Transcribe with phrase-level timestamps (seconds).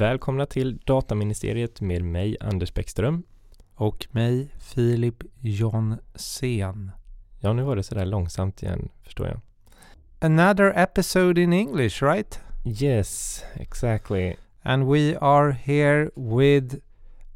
[0.00, 3.22] Välkomna till Dataministeriet med mig Anders Bäckström.
[3.74, 6.90] Och mig Filip Jonsén.
[7.40, 9.40] Ja, nu var det sådär långsamt igen, förstår jag.
[10.20, 12.40] Another episode in English, right?
[12.64, 14.36] Yes, exactly.
[14.62, 16.76] And we are here with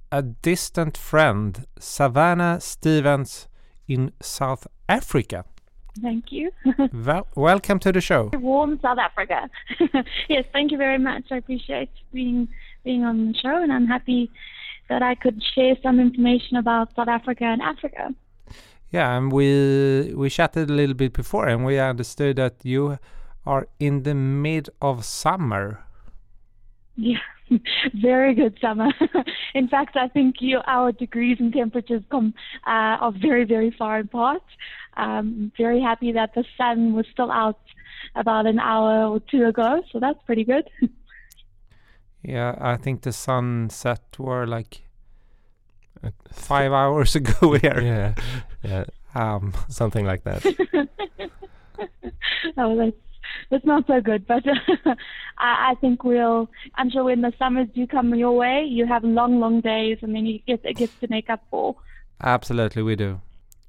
[0.08, 3.48] a distant friend, Savannah Stevens
[3.86, 5.44] in South Africa.
[6.02, 6.50] Thank you.
[6.92, 8.30] well, welcome to the show.
[8.34, 9.48] Warm South Africa.
[10.28, 11.24] yes, thank you very much.
[11.30, 12.48] I appreciate being
[12.84, 14.30] being on the show, and I'm happy
[14.88, 18.14] that I could share some information about South Africa and Africa.
[18.90, 22.98] Yeah, and we we chatted a little bit before, and we understood that you
[23.44, 25.84] are in the mid of summer.
[26.96, 27.18] Yeah,
[27.94, 28.90] very good summer.
[29.54, 32.34] in fact, I think you, our degrees and temperatures come
[32.66, 34.42] uh, are very very far apart.
[34.96, 37.58] Um, very happy that the sun was still out
[38.14, 40.68] about an hour or two ago, so that's pretty good.
[42.24, 44.82] yeah, I think the sun set were like
[46.32, 47.80] five hours ago here.
[47.80, 48.14] Yeah,
[48.62, 50.44] yeah, um, something like that.
[52.56, 52.96] oh, that's
[53.50, 54.42] that's not so good, but
[54.86, 56.48] I, I think we'll.
[56.76, 60.14] I'm sure when the summers do come your way, you have long, long days, and
[60.14, 61.76] then you get it gets to make up for.
[62.22, 63.20] Absolutely, we do.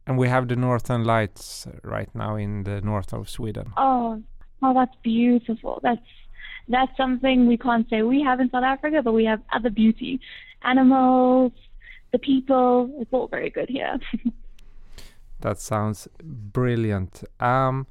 [0.08, 3.73] And we have the northern lights right now in the north of Sweden.
[3.76, 4.22] Oh,
[4.61, 5.80] oh, that's beautiful.
[5.81, 6.00] That's
[6.67, 10.19] that's something we can't say we have in South Africa, but we have other beauty,
[10.63, 11.52] animals,
[12.11, 12.89] the people.
[12.99, 13.99] It's all very good here.
[15.41, 17.23] that sounds brilliant.
[17.39, 17.88] Um,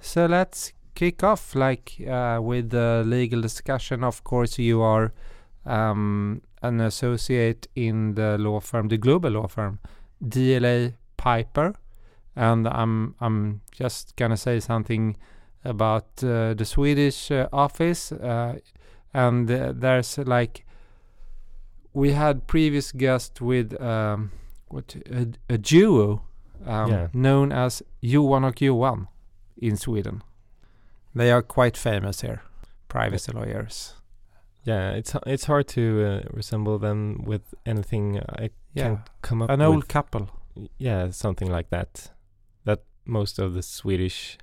[0.00, 4.02] so let's kick off like uh, with the legal discussion.
[4.02, 5.12] Of course, you are
[5.64, 9.78] um, an associate in the law firm, the global law firm,
[10.24, 11.74] DLA Piper,
[12.34, 15.16] and I'm I'm just gonna say something
[15.68, 18.58] about uh, the Swedish uh, office, uh,
[19.12, 20.64] and uh, there's like
[21.92, 24.30] we had previous guest with um,
[24.68, 26.22] what a, a duo
[26.66, 27.08] um, Yeah.
[27.12, 29.08] known as Johan och Johan
[29.56, 30.22] in Sweden.
[31.14, 32.40] They are quite famous here,
[32.88, 33.94] privacy lawyers.
[34.64, 38.20] Yeah, it's it's hard to uh, resemble them with anything.
[38.38, 40.28] I Yeah, can't come up with an old couple.
[40.78, 42.10] yeah, something like that.
[42.64, 44.36] That most of the Swedish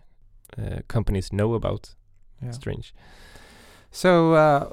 [0.57, 1.95] uh, companies know about.
[2.41, 2.51] Yeah.
[2.51, 2.93] Strange.
[3.91, 4.69] So, uh,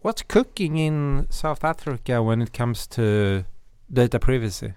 [0.00, 3.44] what's cooking in South Africa when it comes to
[3.92, 4.74] data privacy?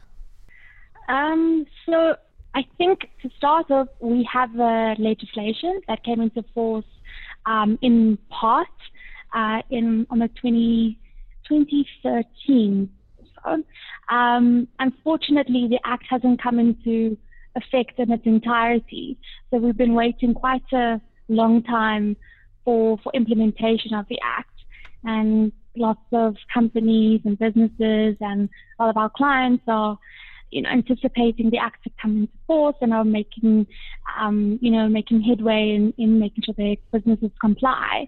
[1.09, 2.15] Um, so
[2.55, 6.85] I think to start off, we have a legislation that came into force
[7.45, 8.67] um, in part
[9.33, 10.97] uh, in on the 20,
[11.47, 12.89] 2013.
[13.43, 13.63] So,
[14.15, 17.17] um, unfortunately, the act hasn't come into
[17.56, 19.18] effect in its entirety.
[19.50, 22.16] So we've been waiting quite a long time
[22.66, 24.50] for, for implementation of the act.
[25.03, 28.50] And lots of companies and businesses and
[28.80, 29.97] a lot of our clients are
[30.53, 33.66] you know, anticipating the act to come into force and are making,
[34.20, 38.08] um, you know, making headway in, in making sure their businesses comply.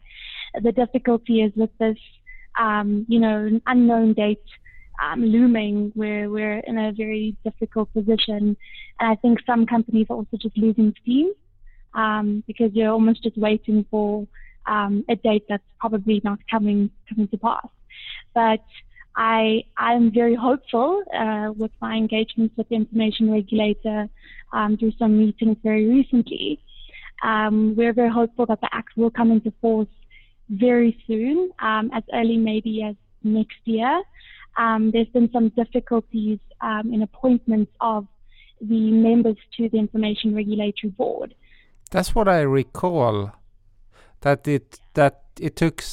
[0.62, 1.98] The difficulty is with this,
[2.60, 4.44] um, you know, an unknown date
[5.04, 8.58] um, looming where we're in a very difficult position.
[9.00, 11.32] And I think some companies are also just losing steam
[11.94, 14.28] um, because you're almost just waiting for
[14.66, 17.68] um, a date that's probably not coming coming to pass.
[18.34, 18.64] But
[19.16, 24.10] I I'm very hopeful uh, with my engagements with the information regulator
[24.54, 26.60] um, through some meetings very recently.
[27.24, 29.88] Um, we're very hopeful that the act will come into force
[30.50, 34.02] very soon, um, as early maybe as next year.
[34.58, 38.08] Um, there's been some difficulties um, in appointments of
[38.62, 41.36] the members to the Information Regulatory Board.
[41.92, 43.32] That's what I recall.
[44.22, 45.84] That it that it took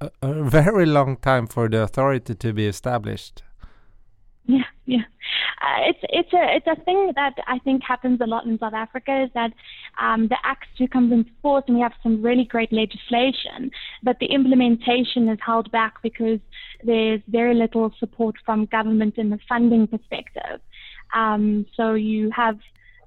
[0.00, 3.42] a very long time for the authority to be established.
[4.46, 5.02] Yeah, yeah.
[5.60, 8.74] Uh, it's it's a it's a thing that I think happens a lot in South
[8.74, 9.52] Africa is that
[10.00, 13.70] um, the acts do come into force and we have some really great legislation,
[14.02, 16.40] but the implementation is held back because
[16.82, 20.60] there's very little support from government in the funding perspective.
[21.14, 22.58] Um, so you have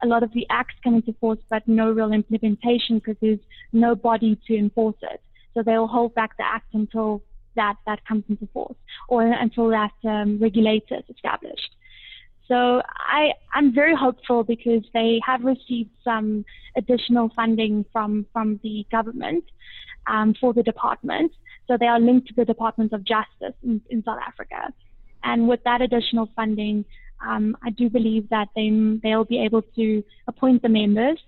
[0.02, 3.40] a lot of the acts come into force, but no real implementation because there's
[3.74, 5.22] no body to enforce it.
[5.54, 7.24] So they'll hold back the act until
[7.56, 11.72] that that comes into force or until that um, regulator is established.
[12.48, 16.46] So I, I'm very hopeful because they have received some
[16.78, 19.46] additional funding from, from the government
[20.08, 21.32] um, for the department.
[21.68, 24.72] So they are linked to the Department of Justice in, in South Africa.
[25.24, 26.86] And with that additional funding,
[27.26, 28.70] um, I do believe that they,
[29.02, 31.20] they'll be able to appoint the members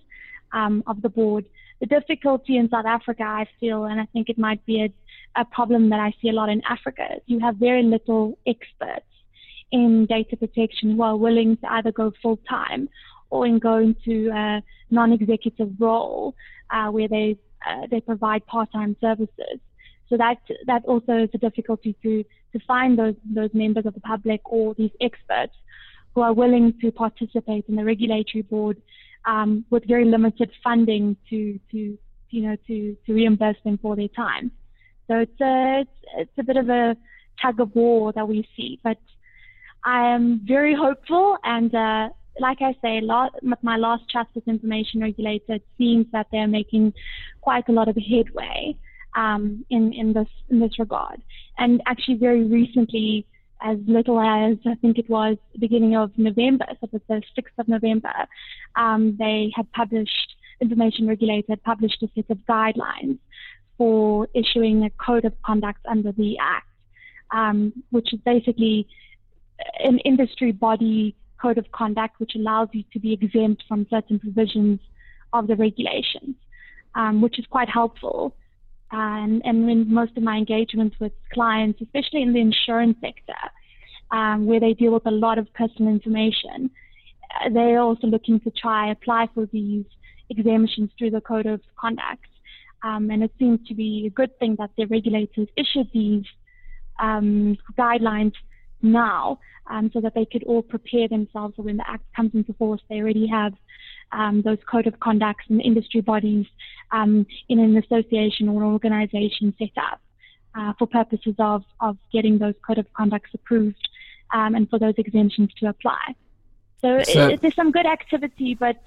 [0.53, 1.45] um, of the board.
[1.79, 4.93] The difficulty in South Africa, I feel, and I think it might be a,
[5.37, 9.05] a problem that I see a lot in Africa is you have very little experts
[9.71, 12.89] in data protection who are willing to either go full time
[13.29, 16.33] or in go into a non-executive role
[16.71, 17.37] uh, where they
[17.67, 19.59] uh, they provide part-time services.
[20.09, 22.23] So that that also is a difficulty to
[22.53, 25.53] to find those those members of the public or these experts
[26.15, 28.81] who are willing to participate in the regulatory board
[29.25, 31.97] um, with very limited funding to to
[32.29, 34.51] you know to to reimburse them for their time.
[35.07, 36.95] So it's a it's, it's a bit of a
[37.41, 38.97] tug of war that we see, but
[39.83, 41.73] I am very hopeful and.
[41.73, 42.09] Uh,
[42.39, 44.03] like I say, my last
[44.35, 46.93] with information regulator, it seems that they're making
[47.41, 48.75] quite a lot of headway
[49.15, 51.21] um, in in this in this regard.
[51.57, 53.25] And actually, very recently,
[53.61, 57.57] as little as I think it was beginning of November, so it was the 6th
[57.57, 58.13] of November,
[58.75, 63.19] um, they had published information regulator had published a set of guidelines
[63.77, 66.67] for issuing a code of conduct under the Act,
[67.31, 68.87] um, which is basically
[69.79, 74.79] an industry body code of conduct which allows you to be exempt from certain provisions
[75.33, 76.35] of the regulations,
[76.95, 78.35] um, which is quite helpful.
[78.91, 83.33] And, and in most of my engagements with clients, especially in the insurance sector,
[84.11, 86.71] um, where they deal with a lot of personal information,
[87.35, 89.85] uh, they're also looking to try apply for these
[90.29, 92.25] exemptions through the code of conduct.
[92.83, 96.25] Um, and it seems to be a good thing that the regulators issued these
[96.99, 98.33] um, guidelines
[98.81, 99.39] now
[99.69, 102.81] um, so that they could all prepare themselves so when the act comes into force,
[102.89, 103.53] they already have
[104.11, 106.45] um, those code of conducts and industry bodies
[106.91, 109.99] um, in an association or an organization set up
[110.55, 113.89] uh, for purposes of, of getting those code of conducts approved
[114.33, 116.15] um, and for those exemptions to apply.
[116.81, 118.77] So, so it, there's some good activity, but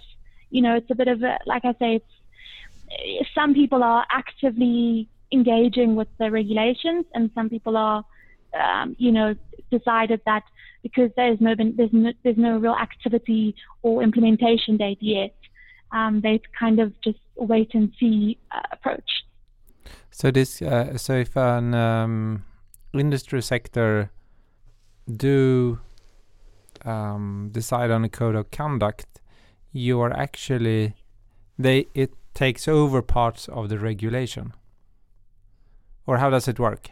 [0.51, 2.13] you know, it's a bit of a, like I say, it's,
[3.35, 8.05] some people are actively engaging with the regulations and some people are
[8.59, 9.35] um, you know,
[9.71, 10.43] decided that
[10.83, 15.35] because there's no, there's no, there's no real activity or implementation date yet,
[15.93, 19.11] um, they kind of just wait and see uh, approach.
[20.11, 22.45] So this, uh, so if an um,
[22.95, 24.11] industry sector
[25.15, 25.81] do
[26.85, 29.21] um, decide on a code of conduct,
[29.73, 30.95] you are actually
[31.59, 34.53] they it takes over parts of the regulation,
[36.07, 36.91] or how does it work?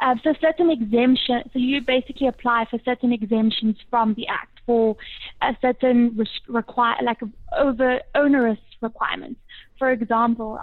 [0.00, 4.96] Uh, so certain exemptions, so you basically apply for certain exemptions from the Act for
[5.40, 7.18] a certain require, like
[7.56, 9.40] over onerous requirements.
[9.78, 10.58] For example,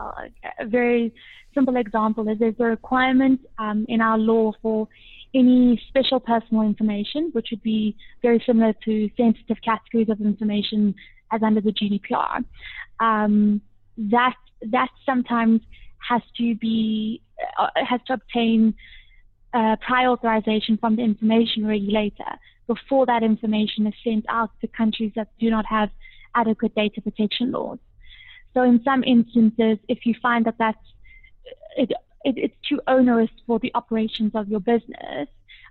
[0.60, 1.14] a very
[1.54, 4.88] simple example is there's a requirement um, in our law for
[5.34, 10.94] any special personal information, which would be very similar to sensitive categories of information
[11.34, 12.44] as under the GDPR.
[13.00, 13.62] Um,
[13.98, 14.36] that
[14.72, 15.62] that sometimes
[16.10, 17.22] has to be
[17.58, 18.74] uh, has to obtain
[19.54, 25.12] uh, prior authorization from the information regulator before that information is sent out to countries
[25.16, 25.90] that do not have
[26.36, 27.78] adequate data protection laws.
[28.54, 30.78] So in some instances, if you find that that's
[31.76, 31.92] it,
[32.24, 35.28] it, it's too onerous for the operations of your business,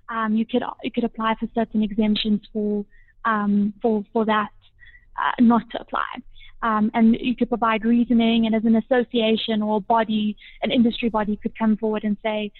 [0.08, 2.84] um, you could you could apply for certain exemptions for
[3.24, 4.50] um, for for that
[5.16, 6.22] uh, not to apply.
[6.62, 11.36] Um, and you could provide reasoning, and as an association or body, an industry body
[11.36, 12.52] could come forward and say,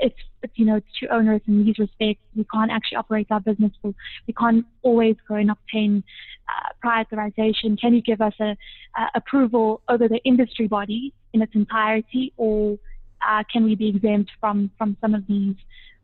[0.00, 2.22] it's, it's you know it's too onerous in these respects.
[2.36, 3.72] We can't actually operate our business.
[3.82, 3.94] For,
[4.26, 6.04] we can't always go and obtain
[6.48, 7.76] uh, prior authorization.
[7.76, 8.56] Can you give us a,
[8.96, 12.78] a, approval over the industry body in its entirety, or
[13.26, 15.56] uh, can we be exempt from from some of these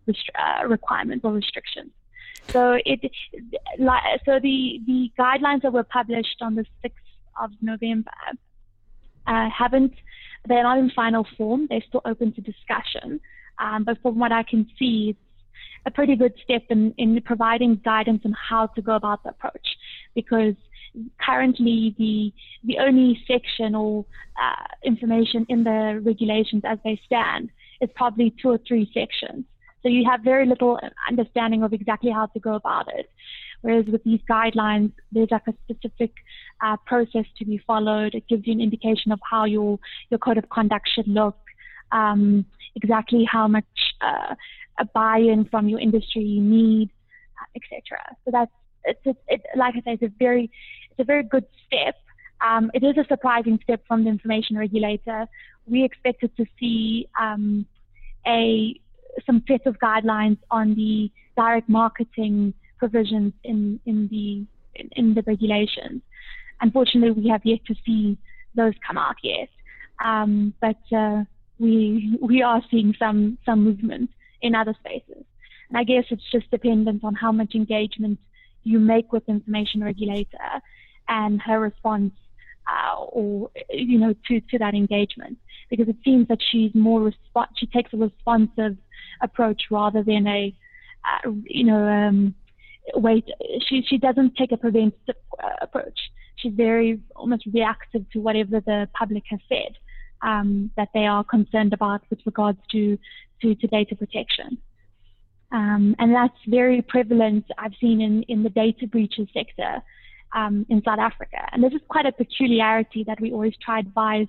[0.09, 1.91] uh, requirements or restrictions?
[2.51, 3.01] So it
[4.25, 6.99] so the the guidelines that were published on the sixth
[7.41, 8.11] of November
[9.27, 9.95] uh, haven't
[10.47, 11.67] they're not in final form.
[11.69, 13.21] They're still open to discussion.
[13.59, 15.19] Um, but from what I can see, it's
[15.87, 19.67] a pretty good step in, in providing guidance on how to go about the approach
[20.15, 20.55] because
[21.21, 22.33] currently the
[22.63, 24.05] the only section or
[24.41, 29.45] uh, information in the regulations as they stand is probably two or three sections.
[29.85, 33.11] So you have very little understanding of exactly how to go about it.
[33.61, 36.13] Whereas with these guidelines, there's like a specific
[36.65, 38.15] uh, process to be followed.
[38.15, 39.79] It gives you an indication of how your
[40.11, 41.37] your code of conduct should look
[41.93, 43.65] um, exactly how much
[44.01, 44.35] uh,
[44.81, 46.91] a buy-in from your industry you need,
[47.41, 47.99] uh, etc.
[48.25, 48.51] So that's
[48.85, 50.51] it's, it, like I say, it's a very
[50.91, 51.97] it's a very good step.
[52.41, 55.27] Um, it is a surprising step from the information regulator.
[55.67, 57.67] We expected to see um,
[58.27, 58.79] a
[59.27, 64.45] some set of guidelines on the direct marketing provisions in in the
[64.81, 66.03] in, in the regulations.
[66.61, 68.17] Unfortunately, we have yet to see
[68.55, 69.49] those come out yet.
[70.05, 71.25] Um, but uh,
[71.59, 74.11] we we are seeing some some movement
[74.43, 75.25] in other spaces.
[75.69, 78.19] And I guess it's just dependent on how much engagement
[78.63, 80.61] you make with the information regulator
[81.09, 82.13] and her response
[82.67, 85.39] uh, or you know to to that engagement
[85.71, 88.77] because it seems that she's more resp- she takes a responsive
[89.21, 90.55] approach rather than a
[91.05, 92.35] uh, you know um,
[92.95, 93.29] wait
[93.67, 95.99] she she doesn't take a preventative uh, approach
[96.37, 99.77] she's very almost reactive to whatever the public has said
[100.23, 102.99] um, that they are concerned about with regards to
[103.41, 104.59] to, to data protection
[105.53, 109.83] um, and that's very prevalent I've seen in in the data breaches sector
[110.35, 111.49] um, in South Africa.
[111.53, 114.27] And this is quite a peculiarity that we always try to advise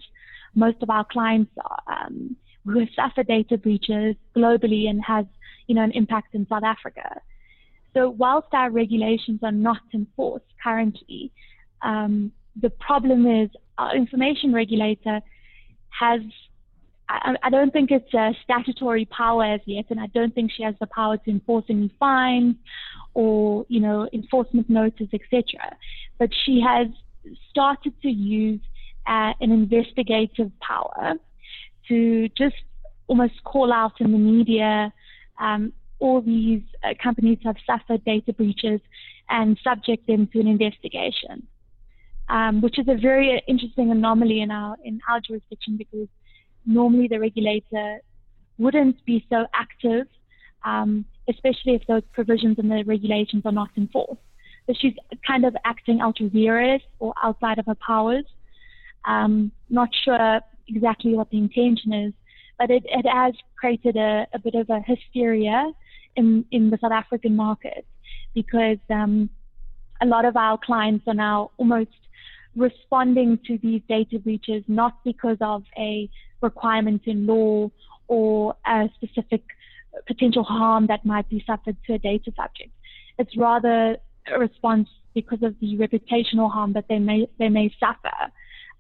[0.54, 1.52] most of our clients
[1.88, 2.36] um,
[2.66, 5.26] who have suffered data breaches globally and has
[5.68, 7.22] you know an impact in South Africa.
[7.94, 11.32] So whilst our regulations are not enforced currently,
[11.82, 12.32] um,
[12.62, 15.22] the problem is our information regulator
[15.90, 16.22] has
[17.08, 20.64] I, I, don't think it's a statutory power as yet, and I don't think she
[20.64, 22.56] has the power to enforce any fines
[23.14, 25.76] or you know enforcement notice, etc.
[26.18, 26.88] But she has
[27.50, 28.60] started to use
[29.08, 31.14] uh, an investigative power
[31.88, 32.56] to just
[33.08, 34.92] almost call out in the media
[35.40, 38.82] um, all these uh, companies have suffered data breaches
[39.30, 41.48] and subject them to an investigation,
[42.30, 46.08] um, which is a very interesting anomaly in our in our jurisdiction because
[46.66, 48.00] normally the regulator
[48.58, 50.08] wouldn't be so active
[50.66, 54.22] um, especially if those provisions in the regulations are not enforced.
[54.68, 54.94] So she's
[55.26, 58.26] kind of acting ultra vires or outside of her powers.
[59.06, 62.14] Um, not sure exactly what the intention is,
[62.58, 65.72] but it, it has created a, a, bit of a hysteria
[66.16, 67.86] in, in the South African market
[68.34, 69.30] because um,
[70.02, 71.90] a lot of our clients are now almost
[72.56, 76.10] responding to these data breaches not because of a
[76.42, 77.70] requirement in law
[78.08, 79.44] or a specific
[80.08, 82.72] potential harm that might be suffered to a data subject.
[83.18, 83.98] It's rather
[84.34, 88.32] a response because of the reputational harm that they may they may suffer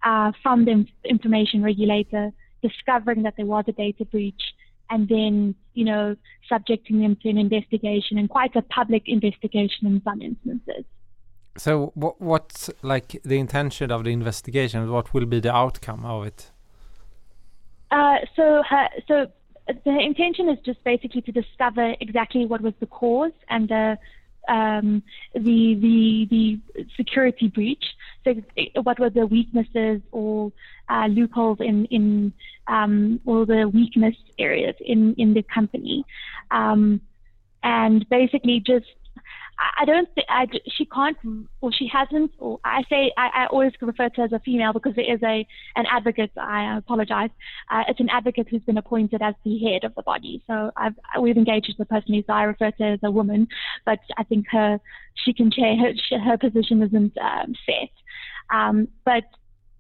[0.03, 4.41] uh, from the information regulator discovering that there was a data breach
[4.89, 6.15] and then you know
[6.47, 10.85] subjecting them to an investigation and quite a public investigation in some instances.
[11.57, 14.91] So what what's like the intention of the investigation?
[14.91, 16.51] What will be the outcome of it?
[17.91, 19.27] Uh, so her, so
[19.67, 23.97] the intention is just basically to discover exactly what was the cause and the
[24.47, 27.83] um, the the the security breach.
[28.23, 28.35] So,
[28.81, 30.51] what were the weaknesses or
[30.89, 32.33] uh, loopholes in in
[32.67, 36.05] um, or the weakness areas in in the company,
[36.51, 37.01] um,
[37.63, 38.87] and basically just
[39.57, 40.27] I don't think
[40.75, 41.17] she can't
[41.61, 44.73] or she hasn't or I say I, I, always refer to her as a female
[44.73, 46.31] because it is a an advocate.
[46.37, 47.29] I apologize.
[47.71, 50.43] Uh, it's an advocate who's been appointed as the head of the body.
[50.47, 52.23] So I've we've engaged with her personally.
[52.27, 53.47] So I refer to as a woman,
[53.85, 54.79] but I think her
[55.23, 57.89] she can chair her her position isn't um, set.
[58.53, 59.23] Um, but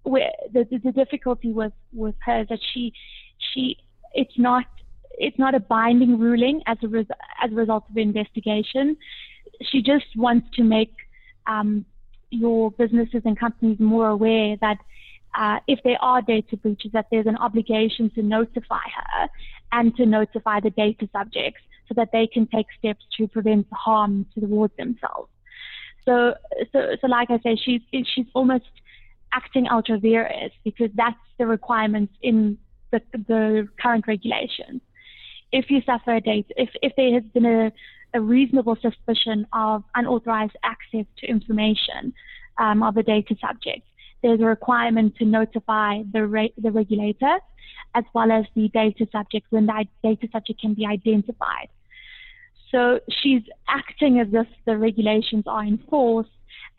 [0.05, 2.93] the, the the difficulty with with her is that she
[3.53, 3.77] she
[4.13, 4.65] it's not
[5.17, 7.05] it's not a binding ruling as a res-
[7.43, 8.97] as a result of the investigation
[9.61, 10.93] she just wants to make
[11.47, 11.85] um,
[12.29, 14.77] your businesses and companies more aware that
[15.37, 19.27] uh, if there are data breaches, that there's an obligation to notify her
[19.71, 24.25] and to notify the data subjects so that they can take steps to prevent harm
[24.37, 25.29] towards themselves.
[26.05, 26.35] So,
[26.71, 28.65] so, so like I say, she's she's almost
[29.33, 32.57] acting ultra vires because that's the requirements in
[32.91, 34.81] the, the current regulations.
[35.51, 37.71] If you suffer a data, if if there has been a
[38.15, 42.13] a reasonable suspicion of unauthorized access to information
[42.57, 43.85] um, of a data subject,
[44.23, 47.37] there's a requirement to notify the, re- the regulator
[47.93, 51.67] as well as the data subject when the data subject can be identified.
[52.71, 56.29] So she's acting as if the regulations are enforced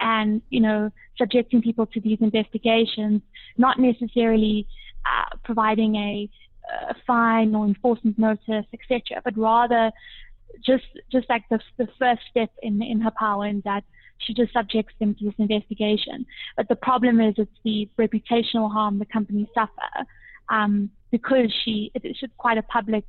[0.00, 3.22] and, you know, subjecting people to these investigations,
[3.56, 4.66] not necessarily
[5.06, 6.28] uh, providing a,
[6.90, 9.90] a fine or enforcement notice, etc., but rather
[10.64, 13.84] just just like the, the first step in in her power in that
[14.18, 16.26] she just subjects them to this investigation.
[16.56, 20.06] But the problem is it's the reputational harm the company suffer
[20.48, 23.04] um, because she it's quite a public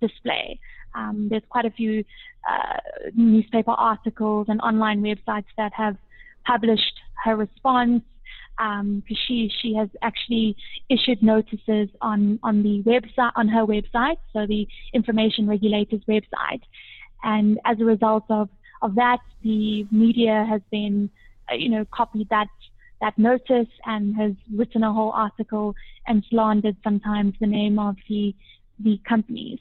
[0.00, 0.58] display.
[0.94, 2.04] Um, there's quite a few
[2.48, 2.76] uh,
[3.14, 5.96] newspaper articles and online websites that have
[6.44, 8.02] published her response
[8.58, 10.56] um, she she has actually
[10.88, 16.62] issued notices on on the website on her website, so the information regulators website,
[17.22, 18.48] and as a result of
[18.82, 21.10] of that, the media has been
[21.50, 22.48] uh, you know copied that
[23.00, 25.74] that notice and has written a whole article
[26.06, 28.34] and slandered sometimes the name of the
[28.78, 29.58] the companies.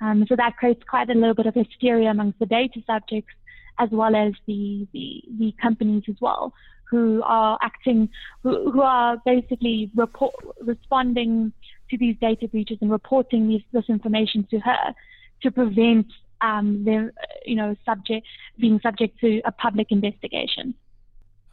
[0.00, 3.32] Um, so that creates quite a little bit of hysteria amongst the data subjects
[3.78, 6.52] as well as the, the, the companies as well,
[6.92, 8.08] who are acting,
[8.42, 11.50] who, who are basically report, responding
[11.90, 14.94] to these data breaches and reporting this, this information to her
[15.42, 16.06] to prevent
[16.42, 17.10] um, them,
[17.46, 18.26] you know, subject
[18.60, 20.74] being subject to a public investigation.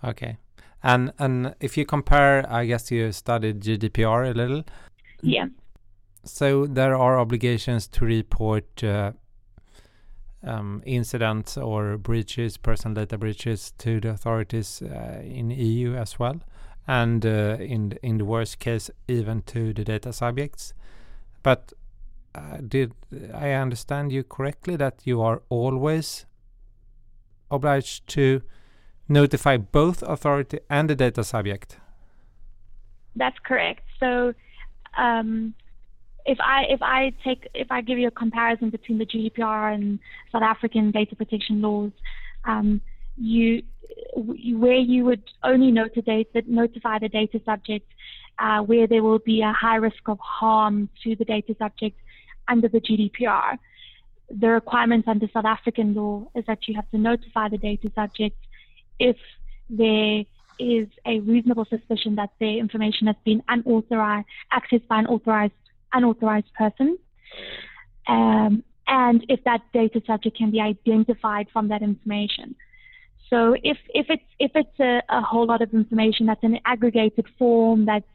[0.03, 0.37] Okay,
[0.83, 4.63] and and if you compare, I guess you studied GDPR a little.
[5.21, 5.47] Yeah.
[6.25, 9.13] So there are obligations to report uh,
[10.43, 16.39] um, incidents or breaches, personal data breaches, to the authorities uh, in EU as well,
[16.87, 20.73] and uh, in in the worst case, even to the data subjects.
[21.43, 21.73] But
[22.35, 22.93] uh, did
[23.33, 26.25] I understand you correctly that you are always
[27.51, 28.41] obliged to
[29.07, 31.77] notify both authority and the data subject?
[33.15, 33.83] That's correct.
[33.99, 34.33] So.
[34.97, 35.53] Um,
[36.25, 39.99] if I if I take if I give you a comparison between the GDPR and
[40.31, 41.91] South African data protection laws,
[42.45, 42.81] um,
[43.17, 43.63] you
[44.15, 47.91] where you would only notify the data subject
[48.39, 51.99] uh, where there will be a high risk of harm to the data subject
[52.47, 53.57] under the GDPR.
[54.29, 58.37] The requirement under South African law is that you have to notify the data subject
[58.99, 59.17] if
[59.69, 60.23] there
[60.59, 65.53] is a reasonable suspicion that their information has been unauthorized, accessed by an authorized
[65.93, 66.97] unauthorized person.
[68.07, 72.55] Um, and if that data subject can be identified from that information.
[73.29, 76.61] So if, if it's if it's a, a whole lot of information that's in an
[76.65, 78.05] aggregated form that's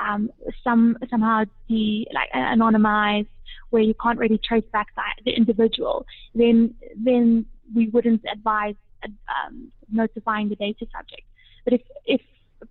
[0.00, 0.30] um,
[0.64, 3.28] some somehow de, like anonymized
[3.70, 4.88] where you can't really trace back
[5.24, 6.04] the individual,
[6.34, 11.22] then then we wouldn't advise um, notifying the data subject.
[11.64, 12.20] But if if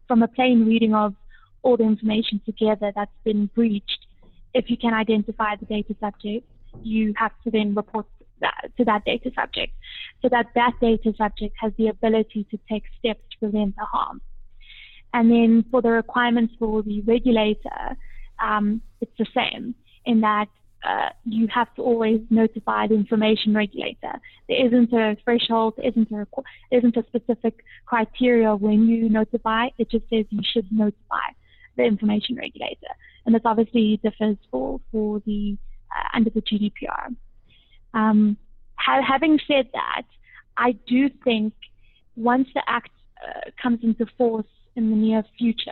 [0.08, 1.16] from a plain reading of
[1.62, 4.05] all the information together that's been breached,
[4.56, 6.48] if you can identify the data subject,
[6.82, 8.08] you have to then report
[8.40, 9.74] that, to that data subject
[10.22, 14.22] so that that data subject has the ability to take steps to prevent the harm.
[15.14, 17.98] And then for the requirements for the regulator,
[18.44, 20.48] um, it's the same in that
[20.88, 24.14] uh, you have to always notify the information regulator.
[24.48, 26.26] There isn't a threshold, isn't a,
[26.72, 29.68] isn't a specific criteria when you notify.
[29.78, 31.28] It just says you should notify
[31.76, 32.94] the information regulator
[33.26, 35.58] and this obviously differs for for the
[35.96, 37.16] uh, under the GDPR.
[37.94, 38.38] Um,
[38.76, 40.04] ha- having said that,
[40.58, 41.54] I do think
[42.16, 42.92] once the act
[43.26, 45.72] uh, comes into force in the near future,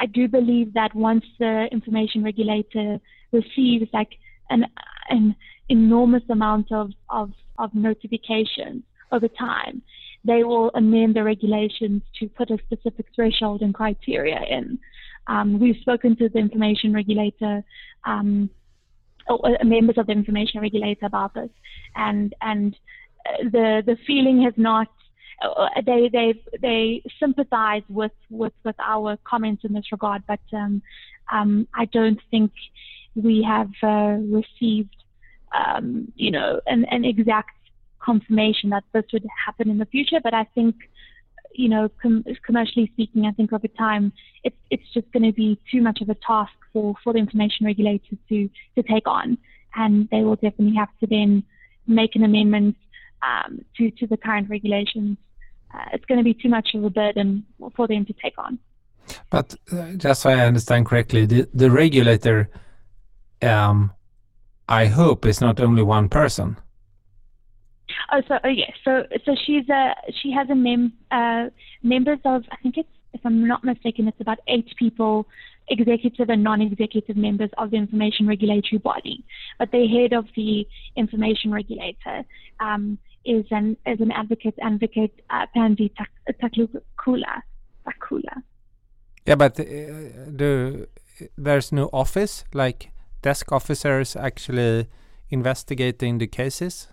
[0.00, 2.98] I do believe that once the information regulator
[3.32, 4.10] receives like
[4.50, 4.64] an
[5.10, 5.34] an
[5.68, 9.82] enormous amount of, of, of notifications over time,
[10.24, 14.78] they will amend the regulations to put a specific threshold and criteria in.
[15.28, 17.62] Um, we've spoken to the information regulator,
[18.04, 18.50] um,
[19.28, 21.50] or, uh, members of the information regulator about this,
[21.94, 22.74] and and
[23.26, 24.88] uh, the the feeling has not.
[25.40, 30.82] Uh, they they they sympathise with, with with our comments in this regard, but um,
[31.30, 32.50] um, I don't think
[33.14, 34.96] we have uh, received
[35.54, 37.50] um, you know an, an exact
[38.00, 40.20] confirmation that this would happen in the future.
[40.22, 40.74] But I think
[41.58, 44.12] you know, com- commercially speaking, I think over time
[44.44, 47.66] it's it's just going to be too much of a task for, for the information
[47.66, 49.36] regulators to to take on,
[49.74, 51.42] and they will definitely have to then
[51.88, 52.76] make an amendment
[53.22, 55.18] um, to to the current regulations.
[55.74, 57.44] Uh, it's going to be too much of a burden
[57.76, 58.58] for them to take on.
[59.28, 62.50] But uh, just so I understand correctly, the the regulator,
[63.42, 63.92] um,
[64.68, 66.56] I hope, is not only one person.
[68.12, 71.46] Oh, so oh yes, so so she's a she has a mem uh,
[71.82, 75.26] members of I think it's if I'm not mistaken it's about eight people,
[75.68, 79.24] executive and non-executive members of the information regulatory body.
[79.58, 82.24] But the head of the information regulator
[82.60, 85.92] um, is an is an advocate advocate uh, Pansy
[86.28, 87.42] Tlakula.
[89.26, 90.88] Yeah, but uh, the
[91.36, 92.90] there's no office like
[93.22, 94.86] desk officers actually
[95.30, 96.88] investigating the cases.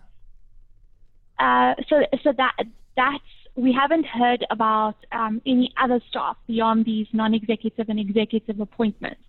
[1.39, 2.55] Uh, so so that
[2.95, 3.23] that's
[3.55, 9.21] we haven't heard about um, any other staff beyond these non-executive and executive appointments.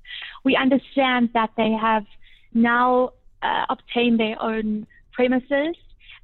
[0.44, 2.04] We understand that they have
[2.52, 3.10] now
[3.42, 5.76] uh, obtained their own premises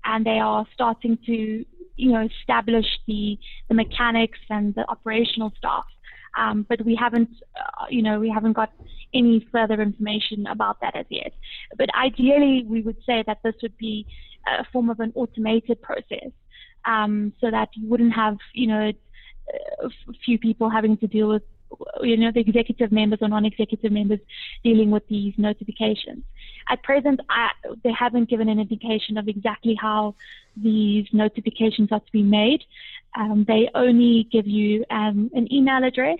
[0.05, 1.65] and they are starting to
[1.97, 5.85] you know establish the the mechanics and the operational staff.
[6.35, 8.73] Um, but we haven't, uh, you know, we haven't got
[9.13, 11.33] any further information about that as yet.
[11.77, 14.07] But ideally, we would say that this would be
[14.47, 16.31] a form of an automated process
[16.85, 18.93] um, so that you wouldn't have, you know,
[19.83, 19.89] a
[20.25, 21.43] few people having to deal with
[22.03, 24.21] you know, the executive members or non-executive members
[24.63, 26.23] dealing with these notifications.
[26.69, 27.51] At present, I,
[27.83, 30.15] they haven't given an indication of exactly how
[30.57, 32.63] these notifications are to be made.
[33.17, 36.19] Um, they only give you um, an email address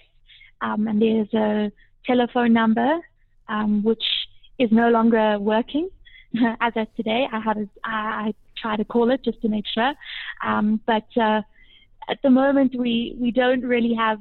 [0.61, 1.73] um, and there's a
[2.07, 3.01] telephone number
[3.49, 4.05] um, which
[4.59, 5.89] is no longer working
[6.61, 7.27] as of today.
[7.33, 9.93] I had a, I try to call it just to make sure,
[10.45, 11.43] um, but uh,
[12.09, 14.19] at the moment we we don't really have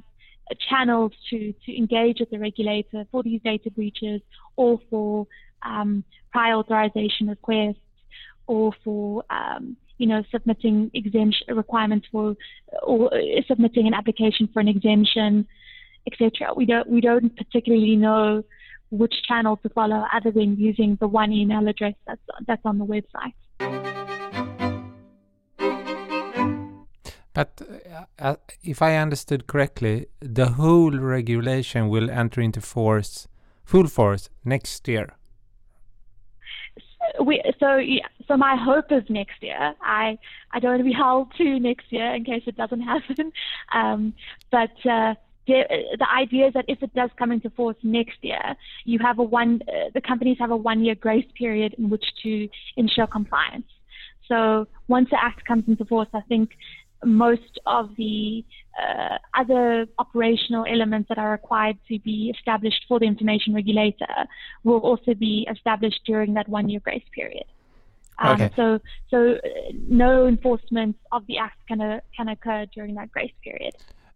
[0.69, 4.21] channels to, to engage with the regulator for these data breaches
[4.55, 5.25] or for
[5.63, 7.77] um, prior authorization requests
[8.47, 12.35] or for um, you know submitting exemption requirements for
[12.83, 13.11] or
[13.47, 15.47] submitting an application for an exemption,
[16.07, 16.53] etc.
[16.55, 18.43] We don't we don't particularly know
[18.91, 22.85] which channel to follow other than using the one email address that's that's on the
[22.85, 23.33] website.
[27.33, 33.27] But uh, uh, if I understood correctly, the whole regulation will enter into force,
[33.63, 35.15] full force, next year.
[37.23, 39.73] We, so yeah, so my hope is next year.
[39.81, 40.17] I
[40.51, 43.31] I don't want to be held to next year in case it doesn't happen.
[43.73, 44.13] Um,
[44.51, 45.15] but uh,
[45.51, 49.19] the, the idea is that if it does come into force next year, you have
[49.19, 53.07] a one uh, the companies have a one year grace period in which to ensure
[53.07, 53.71] compliance.
[54.27, 56.51] So once the act comes into force, I think
[57.03, 58.45] most of the
[58.81, 64.15] uh, other operational elements that are required to be established for the information regulator
[64.63, 67.43] will also be established during that one year grace period.
[68.19, 68.51] Um, okay.
[68.55, 73.33] So, so uh, no enforcement of the act can, uh, can occur during that grace
[73.43, 73.73] period.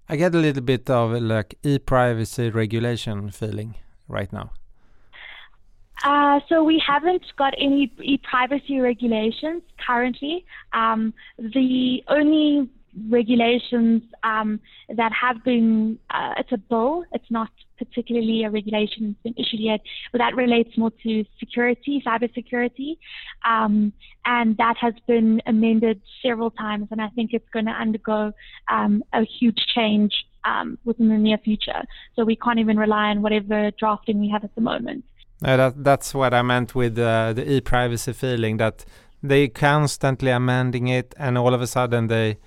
[0.07, 3.75] I get a little bit of like e-privacy regulation feeling
[4.07, 4.51] right now.
[6.03, 10.45] Uh, so we haven't got any e-privacy regulations currently.
[10.73, 12.69] Um, the only
[13.09, 19.35] regulations um, that have been, uh, it's a bill, it's not particularly a regulation that's
[19.35, 19.81] been issued yet,
[20.11, 22.97] but that relates more to security, cybersecurity,
[23.43, 23.91] um,
[24.25, 28.31] and that has been amended several times, and I think it's going to undergo
[28.69, 30.13] um, a huge change
[30.45, 31.83] um, within the near future.
[32.15, 35.03] So we can't even rely on whatever drafting we have at the moment.
[35.43, 38.85] Uh, that, that's what I meant with uh, the e-privacy feeling that
[39.21, 42.37] they constantly amending it, and all of a sudden they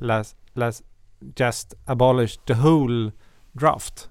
[0.00, 0.36] last
[1.34, 3.12] just abolished the whole
[3.56, 4.08] draft.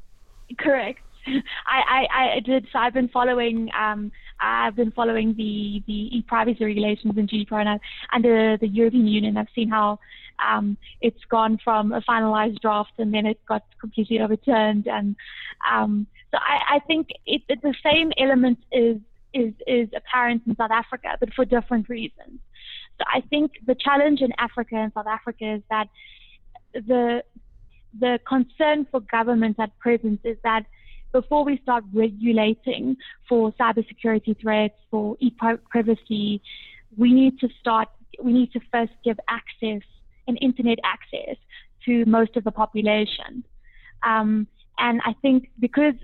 [0.57, 0.99] Correct.
[1.27, 2.67] I, I, I did.
[2.71, 3.69] So I've been following.
[3.77, 7.79] Um, I've been following the the e-privacy regulations in GDPR and
[8.13, 9.37] under the European Union.
[9.37, 9.99] I've seen how
[10.45, 14.87] um, it's gone from a finalized draft and then it got completely overturned.
[14.87, 15.15] And
[15.69, 18.97] um, so I, I think it, it, the same element is
[19.33, 22.39] is is apparent in South Africa, but for different reasons.
[23.07, 25.87] I think the challenge in Africa and South Africa is that
[26.73, 27.23] the
[27.99, 30.63] the concern for governments at present is that
[31.11, 32.95] before we start regulating
[33.27, 36.41] for cybersecurity threats, for e-privacy,
[36.97, 37.87] we need to start.
[38.21, 39.81] We need to first give access
[40.27, 41.35] and internet access
[41.85, 43.43] to most of the population.
[44.03, 45.95] Um, and I think because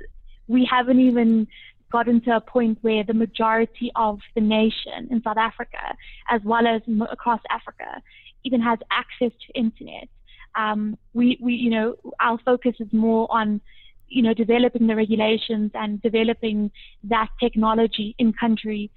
[0.47, 1.47] we haven't even
[1.91, 5.95] gotten to a point where the majority of the nation in South Africa,
[6.29, 8.01] as well as across Africa,
[8.43, 10.07] even has access to internet.
[10.55, 13.61] Um, we, we, you know, our focus is more on,
[14.07, 16.71] you know, developing the regulations and developing
[17.03, 18.89] that technology in country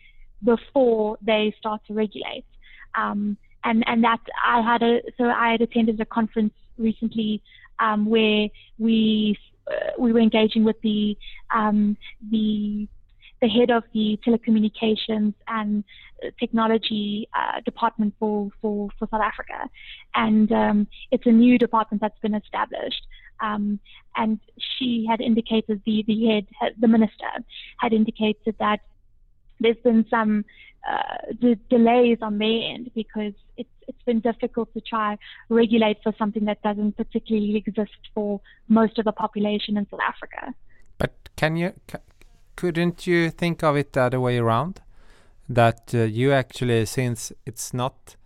[0.45, 2.45] before they start to regulate.
[2.97, 7.43] Um, and and that I had a so I had attended a conference recently
[7.81, 8.49] um, where
[8.79, 9.37] we
[9.99, 11.17] we were engaging with the
[11.55, 11.97] um,
[12.31, 12.89] the
[13.41, 15.85] the head of the telecommunications and
[16.41, 19.69] technology uh, department for, for, for South Africa.
[20.15, 23.07] And um, it's a new department that's been established.
[23.41, 23.79] Um,
[24.17, 26.47] and she had indicated, the, the head,
[26.81, 27.31] the minister,
[27.77, 28.81] had indicated that
[29.61, 30.45] there's been some
[30.89, 35.17] uh, de- delays on their end because it's it's been difficult to try
[35.49, 40.55] regulate for something that doesn't particularly exist for most of the population in South Africa.
[40.99, 41.73] But can you
[42.57, 44.81] couldn't you think of it the other way around?
[45.49, 48.17] That uh, you actually, since it's not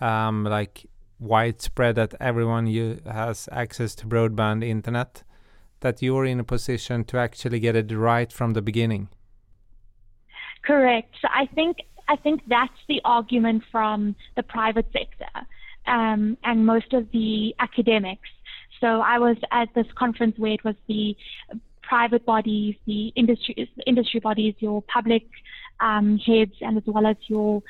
[0.00, 0.86] um, like
[1.18, 5.22] widespread that everyone you has access to broadband internet,
[5.80, 9.08] that you're in a position to actually get it right from the beginning.
[10.64, 11.14] Correct.
[11.20, 15.46] So I think I think that's the argument from the private sector
[15.86, 18.28] um, and most of the academics.
[18.80, 21.16] So I was at this conference where it was the
[21.82, 25.24] private bodies, the industry, industry bodies, your public
[25.80, 27.62] um, heads, and as well as your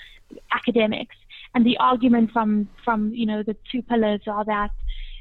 [0.53, 1.17] academics.
[1.55, 4.71] And the argument from from you know the two pillars are that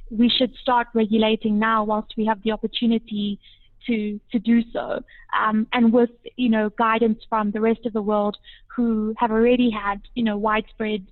[0.09, 3.39] we should start regulating now whilst we have the opportunity
[3.87, 5.03] to to do so,
[5.37, 8.37] um, and with you know guidance from the rest of the world
[8.75, 11.05] who have already had you know widespread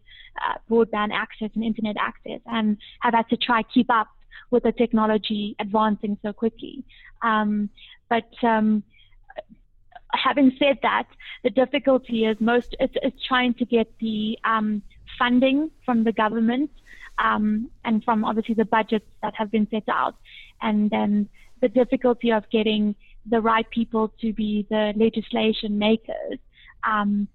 [0.45, 4.07] uh, broadband access and internet access and have had to try keep up
[4.49, 6.83] with the technology advancing so quickly.
[7.21, 7.69] Um,
[8.09, 8.83] but um,
[10.13, 11.07] having said that,
[11.43, 14.81] the difficulty is most it's, it's trying to get the um,
[15.17, 16.71] funding from the government
[17.17, 20.15] um, and from obviously the budgets that have been set out,
[20.61, 21.29] and then
[21.61, 22.95] the difficulty of getting
[23.29, 26.39] the right people to be the legislation makers
[26.83, 27.27] um,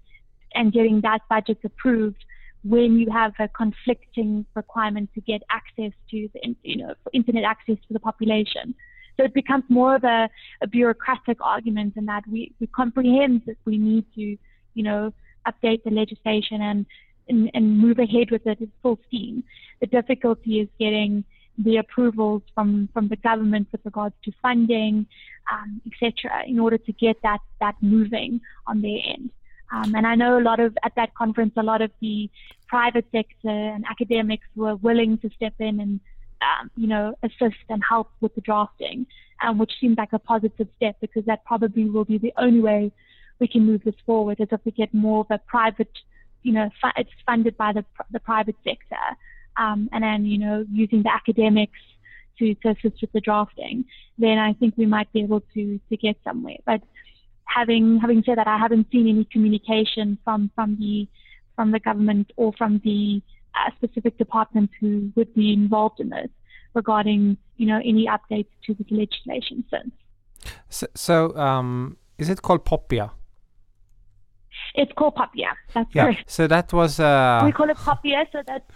[0.53, 2.23] and getting that budget approved
[2.63, 7.77] when you have a conflicting requirement to get access to the you know internet access
[7.87, 8.75] to the population.
[9.15, 10.29] So it becomes more of a,
[10.61, 14.37] a bureaucratic argument in that we, we comprehend that we need to,
[14.75, 15.11] you know,
[15.47, 16.85] update the legislation and,
[17.27, 19.43] and, and move ahead with it at full steam.
[19.81, 21.23] The difficulty is getting
[21.57, 25.07] the approvals from, from the government with regards to funding,
[25.51, 29.29] um, etc., in order to get that, that moving on their end.
[29.71, 32.29] Um, and I know a lot of, at that conference, a lot of the
[32.67, 35.99] private sector and academics were willing to step in and
[36.41, 39.05] um, you know, assist and help with the drafting,
[39.43, 42.91] um, which seems like a positive step because that probably will be the only way
[43.39, 45.91] we can move this forward is if we get more of a private,
[46.43, 48.95] you know, fu- it's funded by the, the private sector,
[49.57, 51.79] um, and then, you know, using the academics
[52.39, 53.85] to, to assist with the drafting,
[54.17, 56.57] then I think we might be able to, to get somewhere.
[56.65, 56.81] But
[57.45, 61.07] having, having said that, I haven't seen any communication from, from the,
[61.55, 63.21] from the government or from the
[63.55, 66.29] uh, specific departments who would be involved in this
[66.73, 69.91] regarding, you know, any updates to the legislation since.
[70.69, 73.11] So, so um, is it called POPIA?
[74.75, 75.55] It's called POPIA.
[75.73, 76.03] That's Yeah.
[76.03, 76.29] correct.
[76.29, 78.69] So that was uh, We call it POPIA, so that's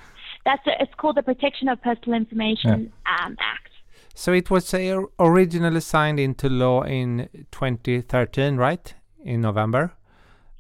[0.45, 3.69] that's a, it's called the Protection of Personal Information um, Act.
[4.15, 8.93] so it was uh, originally signed into law in 2013, right?
[9.23, 9.93] In November.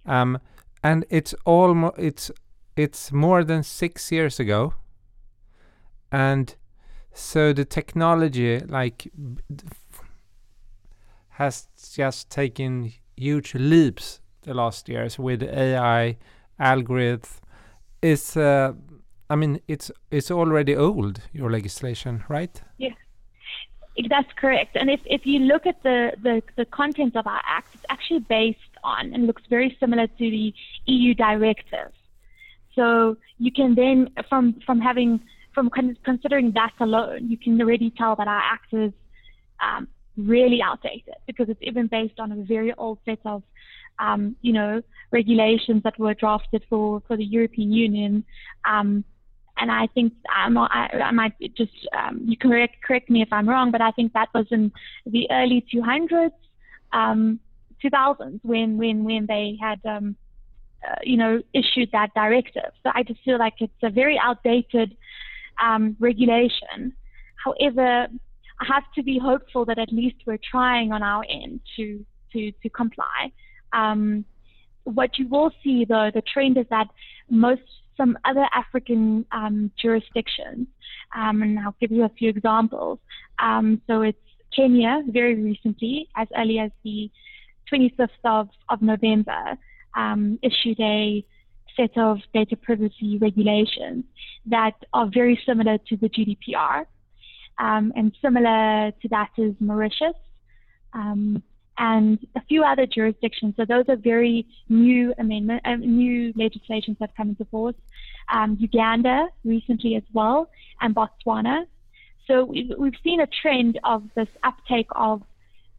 [0.05, 0.39] Um,
[0.83, 2.31] and it's almost it's
[2.75, 4.73] it's more than six years ago.
[6.11, 6.55] And
[7.13, 10.01] so the technology like b- d- f-
[11.29, 16.17] has just taken huge leaps the last years with AI
[16.59, 17.29] algorithm.
[18.01, 18.73] It's uh,
[19.31, 22.61] I mean it's it's already old your legislation, right?
[22.77, 22.95] Yes,
[24.09, 24.75] that's correct.
[24.75, 28.19] And if, if you look at the, the, the content of our act, it's actually
[28.19, 30.53] based on and looks very similar to the
[30.85, 31.91] EU directive.
[32.75, 35.19] So you can then, from, from having,
[35.53, 35.69] from
[36.03, 38.93] considering that alone, you can already tell that our act is
[39.61, 43.43] um, really outdated because it's even based on a very old set of,
[43.99, 48.23] um, you know, regulations that were drafted for, for the European Union.
[48.65, 49.03] Um,
[49.61, 53.47] and I think I'm, I, I might just um, you correct correct me if I'm
[53.47, 54.71] wrong, but I think that was in
[55.05, 56.31] the early 200s,
[56.91, 57.39] um,
[57.83, 60.15] 2000s when when when they had um,
[60.85, 62.71] uh, you know issued that directive.
[62.81, 64.97] So I just feel like it's a very outdated
[65.63, 66.93] um, regulation.
[67.45, 68.07] However,
[68.61, 72.51] I have to be hopeful that at least we're trying on our end to to
[72.63, 73.31] to comply.
[73.73, 74.25] Um,
[74.85, 76.87] what you will see though, the trend is that
[77.29, 77.61] most
[77.97, 80.67] some other African um, jurisdictions,
[81.15, 82.99] um, and I'll give you a few examples.
[83.39, 84.17] Um, so it's
[84.55, 87.09] Kenya, very recently, as early as the
[87.71, 89.57] 25th of, of November,
[89.95, 91.25] um, issued a
[91.77, 94.03] set of data privacy regulations
[94.45, 96.85] that are very similar to the GDPR.
[97.59, 100.15] Um, and similar to that is Mauritius.
[101.77, 103.55] And a few other jurisdictions.
[103.57, 107.75] So those are very new amendment, uh, new legislations that have come into force.
[108.31, 111.65] Um, Uganda recently as well, and Botswana.
[112.27, 115.23] So we've, we've seen a trend of this uptake of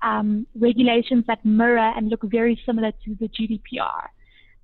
[0.02, 4.08] um, regulations that mirror and look very similar to the GDPR,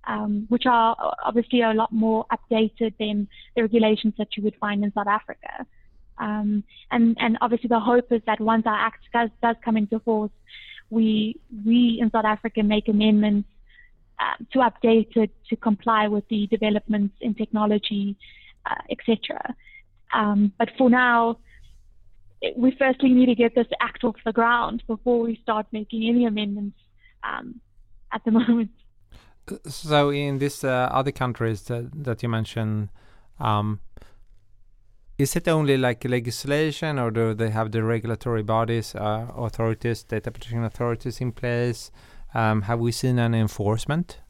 [0.07, 4.85] um, which are obviously a lot more updated than the regulations that you would find
[4.85, 5.67] in South Africa.
[6.19, 10.01] Um, and, and obviously the hope is that once our act does, does come into
[10.01, 10.33] force,
[10.91, 13.49] we we in South Africa make amendments
[14.19, 18.17] uh, to update it to comply with the developments in technology,
[18.67, 19.55] uh, etc.
[20.13, 21.39] Um, but for now,
[22.57, 26.25] we firstly need to get this act off the ground before we start making any
[26.25, 26.79] amendments
[27.23, 27.61] um,
[28.13, 28.71] at the moment.
[29.67, 32.91] So in these uh, other countries that, that you mentioned,
[33.41, 33.81] um,
[35.19, 40.31] is it only like legislation, or do they have the regulatory bodies, uh, authorities, data
[40.31, 41.91] protection authorities in place?
[42.35, 44.21] Um, have we seen any enforcement?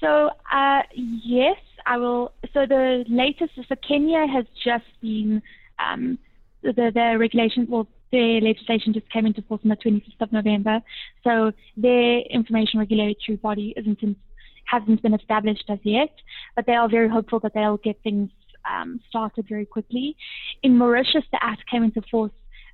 [0.00, 2.32] So uh, yes, I will.
[2.54, 5.42] So the latest so Kenya has just been
[5.78, 6.18] um,
[6.62, 10.80] the, the regulation, well, their legislation just came into force on the 25th of November.
[11.24, 14.16] So their information regulatory body isn't in,
[14.64, 16.10] hasn't been established as yet,
[16.56, 18.30] but they are very hopeful that they'll get things
[18.68, 20.16] um, started very quickly.
[20.62, 22.32] In Mauritius, the act came into force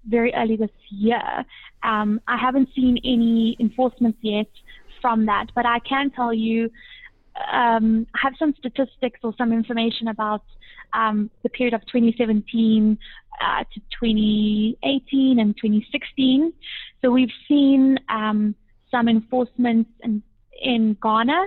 [0.09, 1.23] very early this year.
[1.83, 4.49] Um, I haven't seen any enforcement yet
[5.01, 6.71] from that, but I can tell you
[7.53, 10.43] um, have some statistics or some information about
[10.93, 12.99] um, the period of 2017
[13.41, 16.53] uh, to 2018 and 2016.
[17.03, 18.55] So we've seen um,
[18.91, 20.23] some enforcement in,
[20.63, 21.45] in Ghana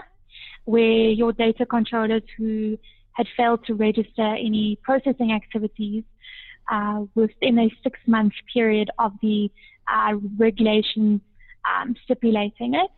[0.65, 2.77] where your data controllers who
[3.13, 6.03] had failed to register any processing activities
[6.71, 9.51] uh, within a six month period of the
[9.87, 11.21] uh, regulation
[11.69, 12.91] um, stipulating it.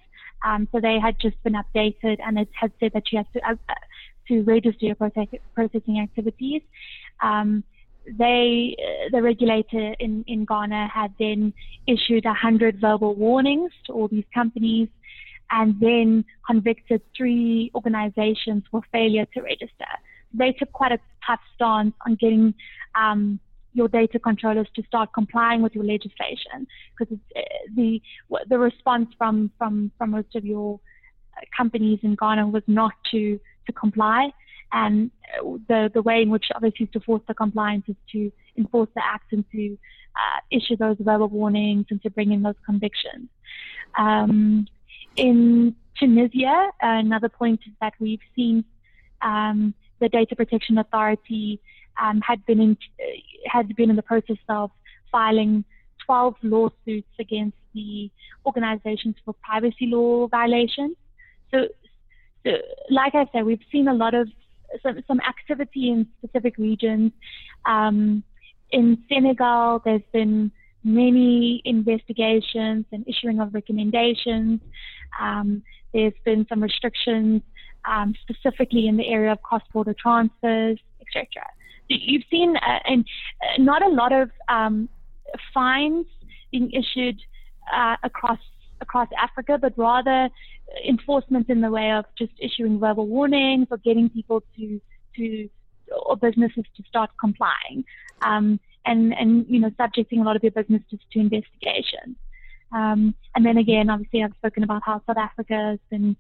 [0.45, 3.49] Um, so they had just been updated and it had said that you have to,
[3.49, 3.73] uh,
[4.27, 6.61] to register your processing activities.
[7.21, 7.63] Um,
[8.05, 8.75] they,
[9.11, 11.53] the regulator in, in Ghana had then
[11.87, 14.89] issued 100 verbal warnings to all these companies
[15.51, 19.91] and then convicted three organizations for failure to register.
[20.33, 22.53] They took quite a tough stance on getting
[22.95, 23.39] um,
[23.73, 27.41] your data controllers to start complying with your legislation because uh,
[27.75, 28.01] the
[28.49, 30.79] the response from from from most of your
[31.37, 34.31] uh, companies in Ghana was not to to comply
[34.73, 35.11] and
[35.67, 39.31] the the way in which obviously to force the compliance is to enforce the act
[39.31, 39.77] and to
[40.15, 43.29] uh, issue those verbal warnings and to bring in those convictions.
[43.97, 44.67] Um,
[45.15, 48.63] in Tunisia, another point is that we've seen
[49.21, 51.59] um, the Data Protection Authority
[52.01, 52.77] um, had been in
[53.45, 54.71] had been in the process of
[55.11, 55.63] filing
[56.05, 58.09] 12 lawsuits against the
[58.45, 60.95] organizations for privacy law violations.
[61.51, 61.67] So,
[62.45, 62.57] so
[62.89, 64.27] like I said, we've seen a lot of
[64.81, 67.11] some, some activity in specific regions.
[67.65, 68.23] Um,
[68.71, 70.51] in Senegal, there's been
[70.83, 74.59] many investigations and issuing of recommendations.
[75.19, 75.63] Um,
[75.93, 77.41] there's been some restrictions
[77.85, 81.27] um, specifically in the area of cross-border transfers, etc.
[81.87, 83.05] You've seen uh, and
[83.41, 84.87] uh, not a lot of um,
[85.53, 86.05] fines
[86.51, 87.19] being issued
[87.73, 88.39] uh, across
[88.79, 90.29] across Africa, but rather
[90.87, 94.81] enforcement in the way of just issuing verbal warnings or getting people to
[95.17, 95.49] to
[96.05, 97.83] or businesses to start complying,
[98.21, 102.15] um, and and you know subjecting a lot of your businesses to investigation.
[102.71, 106.15] Um, and then again, obviously, I've spoken about how South Africa has been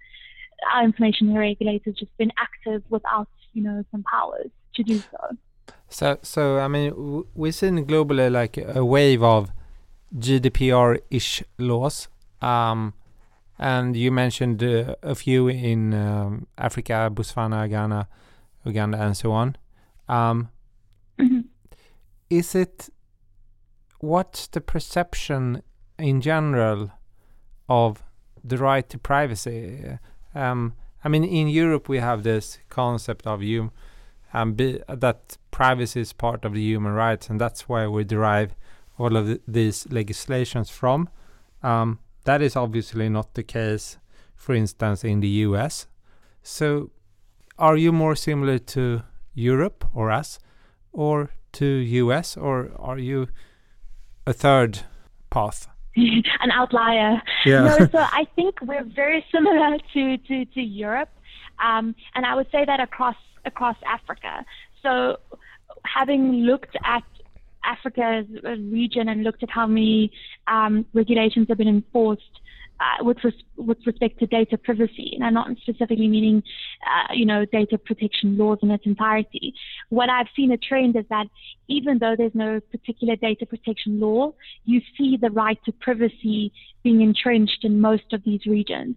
[0.73, 5.37] our information regulators just been active without you know some powers to do so.
[5.89, 9.51] So, so I mean, we've seen globally like a wave of
[10.17, 12.09] GDPR-ish laws
[12.41, 12.93] um,
[13.59, 18.07] and you mentioned uh, a few in um, Africa, Botswana, Ghana,
[18.65, 19.55] Uganda, and so on.
[20.09, 20.49] Um,
[21.19, 21.41] mm-hmm.
[22.31, 22.89] Is it
[23.99, 25.63] what's the perception
[25.99, 26.89] in general
[27.67, 28.03] of
[28.41, 29.97] the right to privacy?
[30.33, 33.73] Um, I mean, in Europe, we have this concept of you
[34.33, 38.55] um, be, that privacy is part of the human rights, and that's where we derive
[38.97, 41.09] all of the, these legislations from.
[41.61, 43.97] Um, that is obviously not the case,
[44.37, 45.87] for instance, in the US.
[46.43, 46.91] So,
[47.59, 50.39] are you more similar to Europe or us,
[50.93, 53.27] or to US, or are you
[54.25, 54.79] a third
[55.29, 55.67] path?
[55.95, 57.21] An outlier.
[57.45, 57.63] Yeah.
[57.63, 61.09] No, so I think we're very similar to to, to Europe,
[61.63, 64.45] um, and I would say that across across Africa.
[64.81, 65.17] So,
[65.85, 67.03] having looked at
[67.63, 70.11] Africa as a region and looked at how many
[70.47, 72.39] um, regulations have been enforced
[72.81, 76.41] uh, with, res- with respect to data privacy, and I'm not specifically meaning,
[76.85, 79.53] uh, you know, data protection laws in its entirety.
[79.89, 81.27] What I've seen a trend is that
[81.67, 84.33] even though there's no particular data protection law,
[84.65, 86.51] you see the right to privacy
[86.83, 88.95] being entrenched in most of these regions.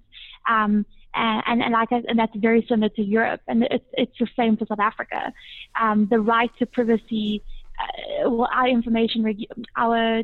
[0.49, 4.27] Um, and, and, like I, and that's very similar to Europe, and it's it's the
[4.37, 5.33] same for South Africa.
[5.81, 7.41] Um, the right to privacy
[7.79, 10.23] uh, well, our information, regu- our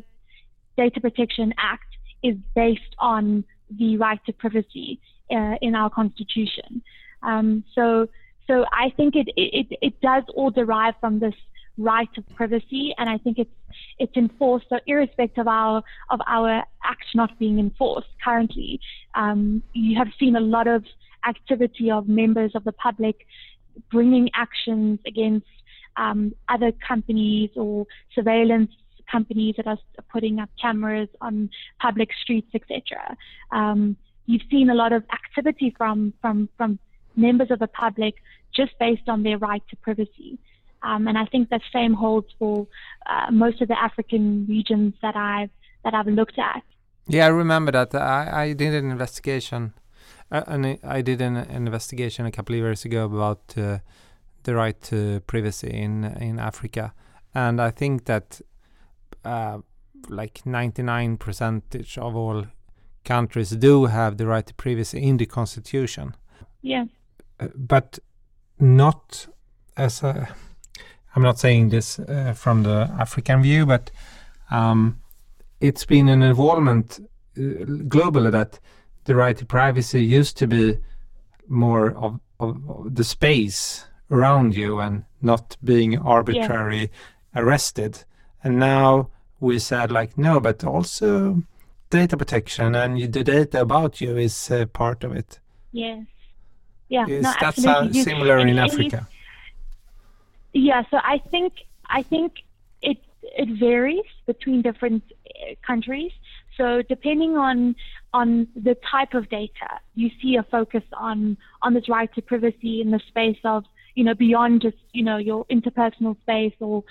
[0.77, 1.90] Data Protection Act
[2.23, 3.43] is based on
[3.77, 4.99] the right to privacy
[5.31, 6.81] uh, in our constitution.
[7.23, 8.07] Um, so,
[8.47, 11.35] so I think it, it it does all derive from this
[11.77, 13.51] right of privacy, and I think it's
[13.99, 14.65] it's enforced.
[14.69, 18.79] So, irrespective of our of our act not being enforced currently,
[19.15, 20.83] um, you have seen a lot of
[21.27, 23.27] activity of members of the public
[23.89, 25.45] bringing actions against
[25.97, 28.71] um, other companies or surveillance
[29.11, 29.77] companies that are
[30.11, 31.49] putting up cameras on
[31.79, 33.17] public streets, etc.
[33.51, 36.79] Um, you've seen a lot of activity from from from
[37.15, 38.15] members of the public
[38.55, 40.37] just based on their right to privacy.
[40.83, 42.67] Um, and I think the same holds for
[43.05, 45.51] uh, most of the African regions that I've
[45.83, 46.63] that I've looked at.
[47.07, 47.93] Yeah, I remember that.
[47.95, 49.73] I, I did an investigation,
[50.31, 53.79] uh, and I did an, investigation a couple of years ago about uh,
[54.43, 56.93] the right to privacy in in Africa,
[57.33, 58.41] and I think that
[59.23, 59.59] uh,
[60.09, 62.45] like 99 percentage of all
[63.03, 66.15] countries do have the right to privacy in the constitution.
[66.61, 66.85] Yeah.
[67.39, 67.99] Uh, but
[68.59, 69.27] not
[69.77, 70.29] as a.
[71.15, 73.91] I'm not saying this uh, from the African view, but
[74.49, 74.99] um,
[75.59, 76.99] it's been an involvement
[77.37, 77.41] uh,
[77.87, 78.59] globally that
[79.05, 80.77] the right to privacy used to be
[81.47, 87.41] more of, of, of the space around you and not being arbitrarily yeah.
[87.41, 88.03] arrested.
[88.43, 91.43] And now we said like no, but also
[91.89, 95.39] data protection and the data about you is uh, part of it.
[95.71, 96.05] Yes.
[96.89, 97.05] Yeah.
[97.07, 99.07] Is no, that similar in Africa?
[100.53, 100.83] Yeah.
[100.91, 101.53] So I think
[101.85, 102.43] I think
[102.81, 106.11] it it varies between different uh, countries.
[106.57, 107.75] So depending on
[108.13, 112.81] on the type of data, you see a focus on on this right to privacy
[112.81, 113.63] in the space of
[113.95, 116.83] you know beyond just you know your interpersonal space or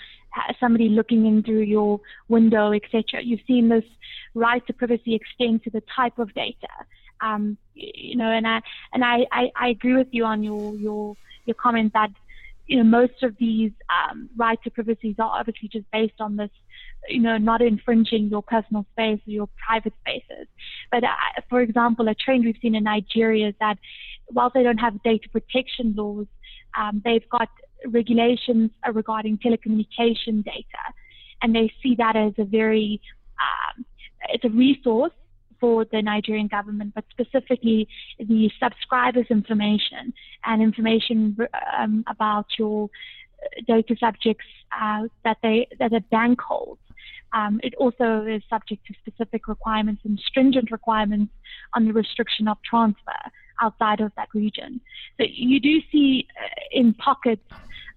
[0.59, 3.23] somebody looking in through your window, etc.
[3.23, 3.85] You've seen this
[4.35, 6.69] right to privacy extend to the type of data.
[7.21, 8.61] Um, you know, and I
[8.93, 12.11] and I, I, I agree with you on your your your comment that
[12.67, 14.31] you know most of these um,
[14.65, 16.51] to privacy are obviously just based on this
[17.09, 20.47] you know, not infringing your personal space or your private spaces.
[20.91, 21.09] But uh,
[21.49, 23.79] for example, a trend we've seen in Nigeria is that
[24.31, 26.27] whilst they don't have data protection laws,
[26.79, 27.49] um, they've got
[27.87, 30.85] regulations regarding telecommunication data,
[31.43, 33.01] and they see that as a very
[33.41, 33.85] um,
[34.29, 35.13] it's a resource
[35.61, 37.87] for the Nigerian government, but specifically
[38.19, 40.13] the subscribers' information
[40.45, 41.37] and information
[41.79, 42.89] um, about your
[43.67, 44.47] data subjects
[44.79, 46.81] uh, that they that a bank holds.
[47.33, 51.33] Um, it also is subject to specific requirements and stringent requirements
[51.75, 53.21] on the restriction of transfer
[53.61, 54.81] outside of that region.
[55.19, 57.43] So you do see uh, in pockets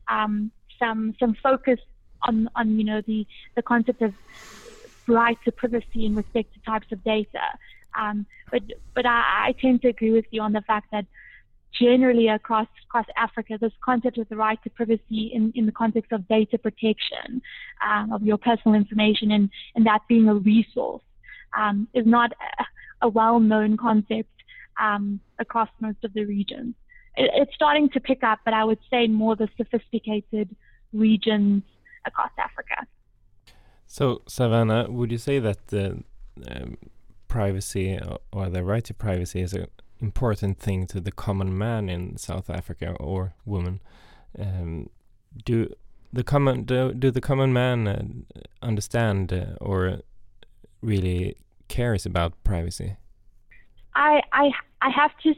[0.10, 1.80] um, some some focus
[2.24, 4.14] on on you know the the concept of
[5.08, 7.46] right to privacy in respect to types of data.
[8.00, 8.62] Um, but
[8.94, 11.06] but I, I tend to agree with you on the fact that
[11.74, 16.12] generally across across Africa, this concept of the right to privacy in, in the context
[16.12, 17.42] of data protection
[17.86, 21.02] um, of your personal information and, and that being a resource
[21.58, 24.30] um, is not a, a well-known concept
[24.80, 26.76] um, across most of the regions.
[27.16, 30.56] It, it's starting to pick up, but I would say more the sophisticated
[30.92, 31.64] regions
[32.06, 32.88] across Africa.
[33.86, 36.04] So, Savannah, would you say that the
[36.50, 36.78] um,
[37.28, 38.00] privacy
[38.32, 39.68] or the right to privacy is an
[40.00, 43.80] important thing to the common man in South Africa or woman?
[44.38, 44.90] Um,
[45.46, 45.74] do
[46.12, 50.00] the common do, do the common man uh, understand uh, or
[50.82, 52.98] really cares about privacy?
[53.96, 55.30] I I I have to,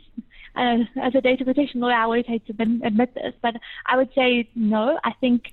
[0.55, 2.53] uh, as a data protection lawyer, I always hate to
[2.83, 4.99] admit this, but I would say no.
[5.03, 5.43] I think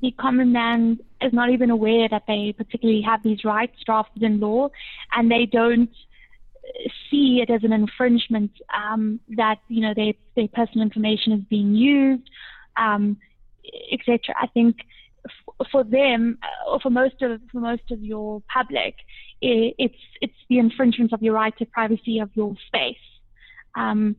[0.00, 4.40] the common man is not even aware that they particularly have these rights drafted in
[4.40, 4.68] law,
[5.12, 5.90] and they don't
[7.10, 11.74] see it as an infringement um, that you know their their personal information is being
[11.74, 12.28] used,
[12.76, 13.16] um,
[13.92, 14.34] etc.
[14.40, 14.76] I think
[15.70, 18.94] for them, uh, or for most of for most of your public,
[19.40, 22.96] it's it's the infringement of your right to privacy of your space.
[23.74, 24.16] Um,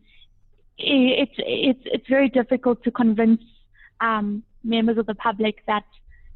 [0.77, 3.41] it's it's it's very difficult to convince
[4.01, 5.85] um, members of the public that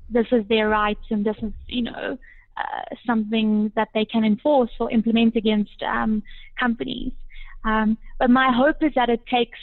[0.10, 2.18] this is their rights and this is you know
[2.58, 6.22] uh, something that they can enforce or implement against um,
[6.60, 7.14] companies.
[7.64, 9.60] Um, but my hope is that it takes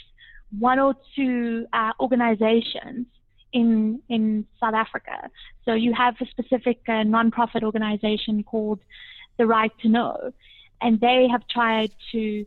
[0.57, 3.05] one or two uh, organizations
[3.51, 5.29] in in South Africa.
[5.65, 8.79] So you have a specific uh, nonprofit organization called
[9.37, 10.33] the Right to Know,
[10.81, 12.45] and they have tried to,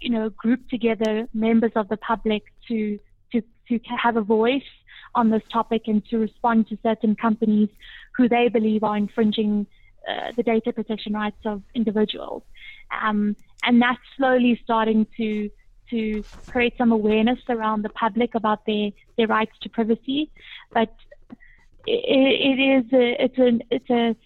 [0.00, 2.98] you know, group together members of the public to
[3.32, 4.70] to to have a voice
[5.14, 7.68] on this topic and to respond to certain companies
[8.16, 9.66] who they believe are infringing
[10.08, 12.42] uh, the data protection rights of individuals.
[13.02, 15.50] Um, and that's slowly starting to
[15.90, 20.30] to create some awareness around the public about their, their rights to privacy.
[20.72, 20.94] But
[21.86, 24.16] it, it is a, it's a it's a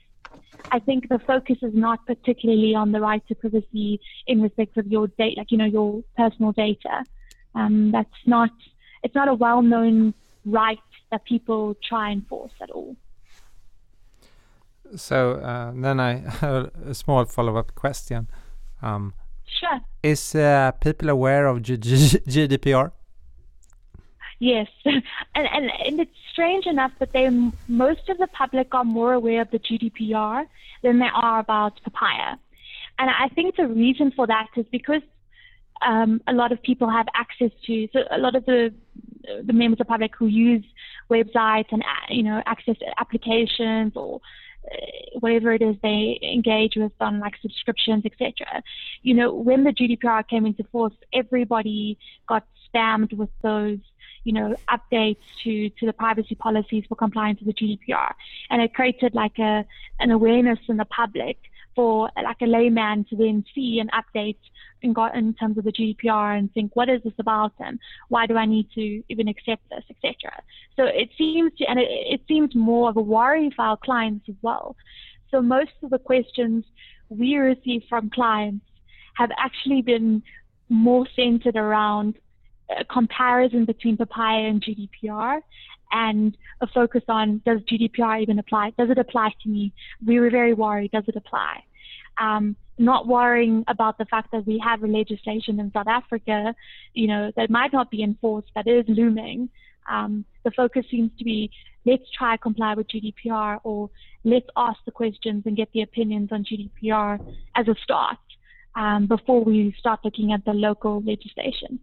[0.70, 4.86] I think the focus is not particularly on the right to privacy in respect of
[4.86, 7.04] your data, like you know your personal data.
[7.54, 8.50] Um, that's not
[9.02, 10.78] it's not a well-known right
[11.10, 12.96] that people try and force at all.
[14.96, 18.28] So uh, then I have a small follow-up question.
[18.80, 19.14] Um,
[19.58, 19.80] sure.
[20.02, 22.92] Is uh, people aware of G- G- GDPR?
[24.38, 25.02] Yes, and,
[25.34, 27.30] and and it's strange enough that they
[27.68, 30.46] most of the public are more aware of the GDPR
[30.82, 32.38] than they are about POPIA,
[32.98, 35.02] and I think the reason for that is because
[35.86, 38.72] um, a lot of people have access to so a lot of the
[39.44, 40.64] the members of the public who use
[41.10, 44.20] websites and uh, you know access applications or
[45.20, 48.62] whatever it is they engage with on like subscriptions, etc.
[49.02, 51.98] You know, when the GDPR came into force, everybody
[52.28, 53.78] got spammed with those,
[54.24, 58.12] you know, updates to to the privacy policies for compliance with the GDPR,
[58.50, 59.64] and it created like a
[60.00, 61.38] an awareness in the public
[61.74, 64.36] for like a layman to then see an update
[64.82, 68.36] in, in terms of the GDPR and think, what is this about and why do
[68.36, 70.42] I need to even accept this, etc.
[70.76, 74.28] So it seems to, and it, it seems more of a worry for our clients
[74.28, 74.76] as well.
[75.30, 76.64] So most of the questions
[77.08, 78.66] we receive from clients
[79.14, 80.22] have actually been
[80.68, 82.16] more centered around
[82.78, 85.40] a comparison between POPIA and GDPR
[85.92, 88.72] and a focus on does GDPR even apply?
[88.78, 89.72] Does it apply to me?
[90.04, 91.62] We were very worried, does it apply?
[92.20, 96.54] Um, not worrying about the fact that we have a legislation in South Africa,
[96.94, 99.48] you know, that might not be enforced, that is looming.
[99.90, 101.50] Um, the focus seems to be
[101.84, 103.90] let's try comply with GDPR or
[104.24, 107.18] let's ask the questions and get the opinions on GDPR
[107.56, 108.18] as a start
[108.74, 111.80] um, before we start looking at the local legislation.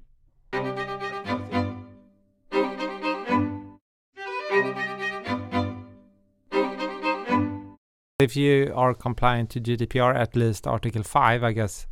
[8.19, 11.87] If you are compliant to GDPR, at least Article 5, I guess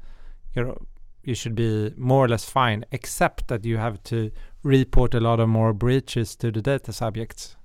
[0.54, 0.78] you're,
[1.24, 5.40] you should be more or less fine, except that you have to report a lot
[5.40, 7.56] of more breaches to the data subjects.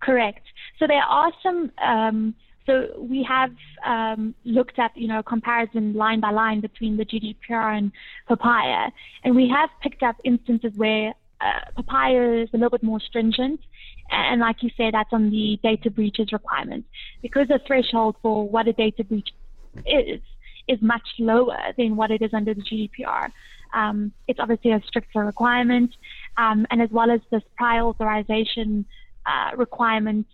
[0.00, 0.42] Correct.
[0.78, 1.72] So there are some.
[1.82, 2.34] Um,
[2.66, 3.52] so we have
[3.86, 7.92] um, looked at, you know, comparison line by line between the GDPR and
[8.28, 8.90] POPIA,
[9.22, 13.60] and we have picked up instances where uh, POPIA is a little bit more stringent,
[14.10, 16.84] and like you say, that's on the data breaches requirement
[17.22, 19.28] because the threshold for what a data breach
[19.86, 20.20] is
[20.66, 23.30] is much lower than what it is under the GDPR.
[23.74, 25.90] Um, it's obviously a stricter requirement,
[26.38, 28.86] um, and as well as this prior authorization
[29.26, 30.26] uh, requirement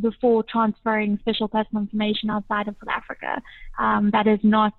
[0.00, 3.40] before transferring special personal information outside of South Africa
[3.78, 4.74] um, that is not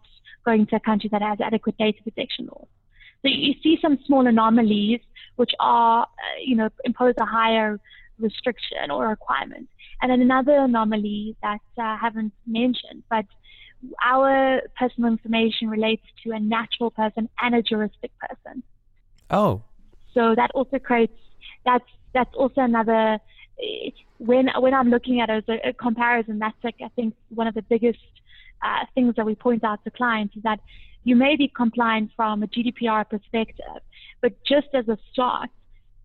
[0.46, 2.68] going to a country that has adequate data protection laws.
[3.22, 5.02] So you see some small anomalies
[5.36, 7.80] which are, uh, you know, impose a higher
[8.20, 9.70] restriction or requirement.
[10.02, 13.26] And then another anomaly that uh, I haven't mentioned, but
[14.04, 18.64] our personal information relates to a natural person and a juristic person.
[19.30, 19.62] Oh.
[20.14, 21.14] So that also creates
[21.66, 23.20] that's that's also another
[24.18, 27.48] when when I'm looking at it as a, a comparison, that's like I think one
[27.48, 28.00] of the biggest
[28.64, 30.60] uh, things that we point out to clients is that
[31.04, 33.82] you may be compliant from a GDPR perspective,
[34.22, 35.50] but just as a start,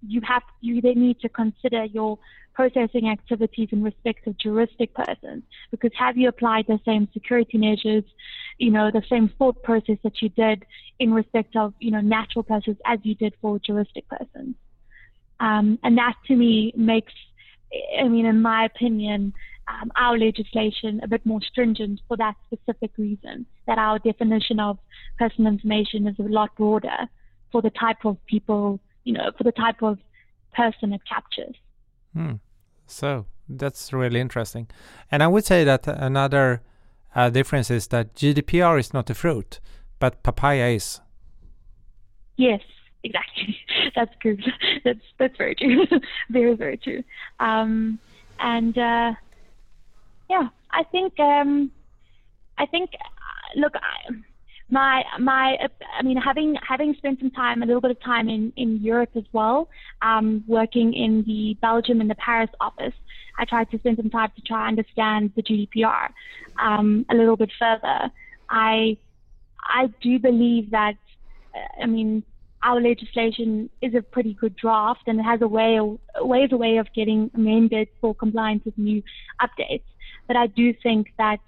[0.06, 2.18] you have you then need to consider your
[2.54, 5.42] processing activities in respect of juristic persons.
[5.70, 8.04] Because have you applied the same security measures
[8.58, 10.64] you know the same thought process that you did
[10.98, 14.54] in respect of you know natural persons as you did for juristic persons?
[15.40, 17.12] Um, and that to me makes
[17.98, 19.32] i mean in my opinion
[19.68, 24.78] um, our legislation a bit more stringent for that specific reason that our definition of
[25.18, 27.08] personal information is a lot broader
[27.50, 29.98] for the type of people you know, for the type of
[30.54, 31.56] person it captures.
[32.12, 32.34] Hmm.
[32.86, 34.68] So that's really interesting.
[35.10, 36.62] And I would say that another
[37.14, 39.60] uh, difference is that GDPR is not a fruit,
[39.98, 41.00] but papaya is.
[42.36, 42.60] Yes,
[43.02, 43.58] exactly.
[43.94, 44.42] That's good.
[44.84, 45.86] That's that's very true.
[46.30, 47.04] very very true.
[47.40, 47.98] Um,
[48.40, 49.12] and uh,
[50.30, 51.70] yeah, I think um,
[52.58, 53.74] I think uh, look.
[53.76, 54.12] I,
[54.70, 55.56] my my
[55.98, 59.10] I mean having having spent some time a little bit of time in in Europe
[59.16, 59.68] as well,
[60.00, 62.94] um, working in the Belgium and the Paris office,
[63.38, 66.08] I tried to spend some time to try and understand the GDPR
[66.60, 68.10] um, a little bit further.
[68.48, 68.96] I
[69.62, 70.94] I do believe that
[71.80, 72.22] I mean
[72.62, 76.56] our legislation is a pretty good draft and it has a way of, ways a
[76.56, 79.02] way of getting amended for compliance with new
[79.40, 79.82] updates.
[80.28, 81.40] But I do think that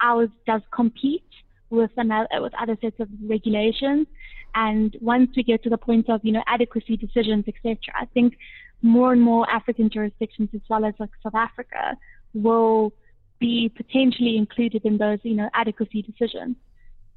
[0.00, 1.22] ours does compete
[1.70, 4.06] with another with other sets of regulations.
[4.54, 8.36] And once we get to the point of you know adequacy decisions, etc., I think
[8.82, 11.96] more and more African jurisdictions, as well as like South Africa,
[12.34, 12.92] will
[13.38, 16.56] be potentially included in those you know adequacy decisions.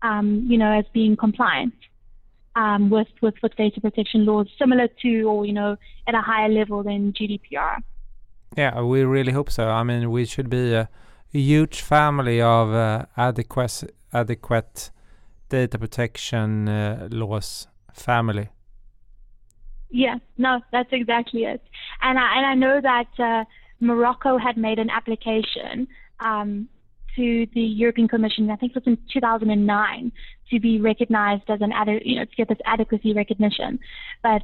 [0.02, 1.74] Um, you know, as being compliant
[2.56, 5.78] um, with, with with data protection laws, similar to or you know
[6.08, 7.78] at a higher level than GDPR.
[8.58, 9.70] Yeah, we really hope so.
[9.70, 10.90] I mean, we should be a
[11.32, 13.84] huge family of uh, adequate
[14.14, 14.92] adequate
[15.50, 18.50] data protection uh, laws family.
[19.90, 21.64] Yeah, no, that's exactly it.
[22.02, 23.46] And I, and I know that uh,
[23.80, 25.88] Morocco had made an application
[26.20, 26.70] um,
[27.16, 30.12] to the European Commission, I think it was in 2009,
[30.52, 33.80] to be recognized as an, ade- you know, to get this adequacy recognition.
[34.22, 34.44] But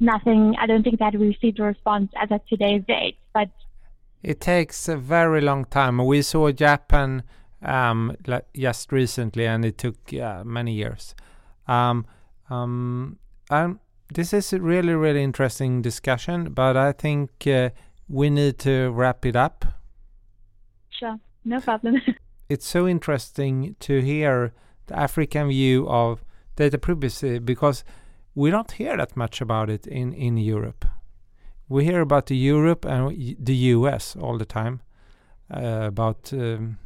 [0.00, 3.18] nothing, I don't think that we received a response as of today's date.
[3.34, 3.50] But
[4.22, 6.04] it takes a very long time.
[6.04, 7.22] We saw Japan
[7.66, 8.16] um,
[8.54, 11.14] just recently, and it took uh, many years.
[11.66, 12.06] Um,
[12.48, 13.18] um,
[13.50, 13.80] and
[14.14, 17.70] this is a really, really interesting discussion, but I think uh,
[18.08, 19.64] we need to wrap it up.
[20.90, 22.00] Sure, no problem.
[22.48, 24.54] it's so interesting to hear
[24.86, 27.84] the African view of data privacy because
[28.34, 30.84] we don't hear that much about it in, in Europe.
[31.68, 34.82] We hear about the Europe and the US all the time
[35.52, 36.78] uh, about um,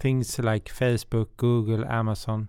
[0.00, 2.48] things like Facebook, Google, Amazon,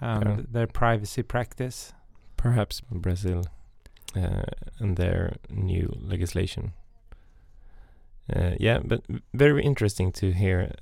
[0.00, 0.44] and yeah.
[0.50, 1.92] their privacy practice.
[2.36, 3.44] Perhaps Brazil
[4.16, 4.42] uh,
[4.78, 6.72] and their new legislation.
[8.34, 9.02] Uh, yeah, but
[9.34, 10.72] very interesting to hear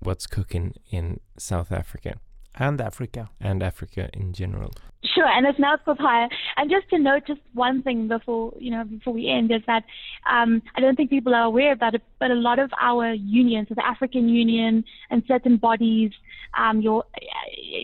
[0.00, 2.16] what's cooking in South Africa
[2.54, 4.72] and Africa and Africa in general.
[5.04, 6.28] Sure, and it's now papaya.
[6.56, 9.84] And just to note, just one thing before you know before we end is that
[10.30, 13.68] um, I don't think people are aware about it, but a lot of our unions,
[13.68, 16.12] so the African Union and certain bodies,
[16.56, 17.04] um, your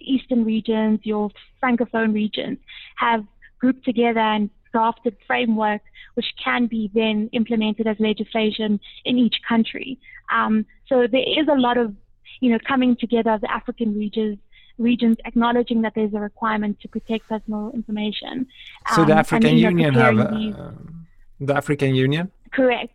[0.01, 1.31] Eastern regions, your
[1.63, 2.59] Francophone regions,
[2.97, 3.25] have
[3.59, 5.81] grouped together and drafted framework
[6.19, 10.01] which can be then implemented as legislation in each country.
[10.35, 11.95] Um, so there is a lot of
[12.41, 14.39] you know coming together of the African regions
[14.79, 18.47] regions acknowledging that there's a requirement to protect personal information.
[18.95, 20.71] So the um, African Union have uh,
[21.41, 22.31] the African Union.
[22.53, 22.93] Correct.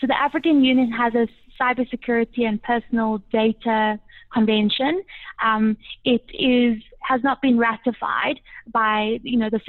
[0.00, 1.28] So the African Union has a
[1.60, 4.00] cybersecurity and personal data
[4.32, 5.02] convention.
[5.42, 8.40] Um, it is has not been ratified
[8.72, 9.60] by you know the,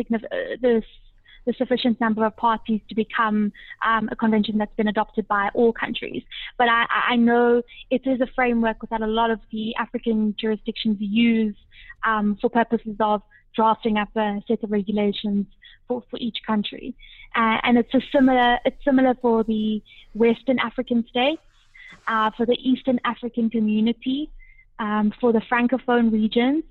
[0.61, 0.83] the
[1.51, 3.51] the sufficient number of parties to become
[3.85, 6.23] um, a convention that's been adopted by all countries.
[6.57, 10.97] But I, I, know it is a framework that a lot of the African jurisdictions
[10.99, 11.55] use
[12.05, 13.21] um, for purposes of
[13.55, 15.45] drafting up a set of regulations
[15.87, 16.95] for, for each country.
[17.35, 19.81] Uh, and it's a similar it's similar for the
[20.13, 21.41] Western African states,
[22.07, 24.29] uh, for the Eastern African community,
[24.79, 26.63] um, for the Francophone regions,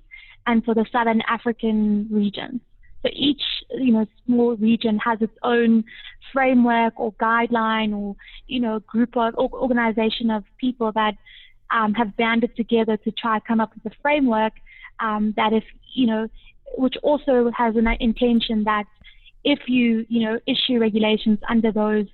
[0.47, 2.61] and for the Southern African regions.
[3.03, 3.41] So each,
[3.71, 5.83] you know, small region has its own
[6.31, 8.15] framework or guideline or,
[8.47, 11.15] you know, group of organization of people that
[11.71, 14.53] um, have banded together to try to come up with a framework
[14.99, 16.27] um, that if, you know,
[16.77, 18.85] which also has an intention that
[19.43, 22.05] if you, you know, issue regulations under those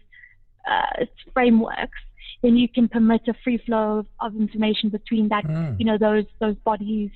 [0.70, 2.00] uh, frameworks,
[2.42, 5.78] then you can permit a free flow of, of information between that, mm.
[5.80, 7.10] you know, those those bodies.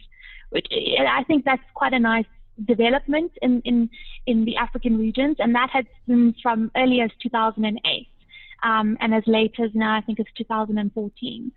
[0.49, 0.67] Which
[0.99, 2.25] I think that's quite a nice
[2.65, 3.89] development in, in,
[4.25, 8.07] in the African regions, and that has been from early as 2008
[8.63, 11.51] um, and as late as now, I think it's 2014.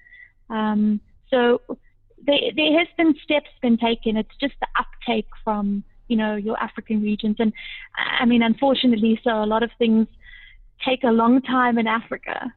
[0.51, 1.01] Um,
[1.31, 1.61] so
[2.27, 4.17] there, there has been steps been taken.
[4.17, 7.53] It's just the uptake from you know your African regions, and
[7.97, 10.07] I mean, unfortunately, so a lot of things
[10.85, 12.53] take a long time in Africa.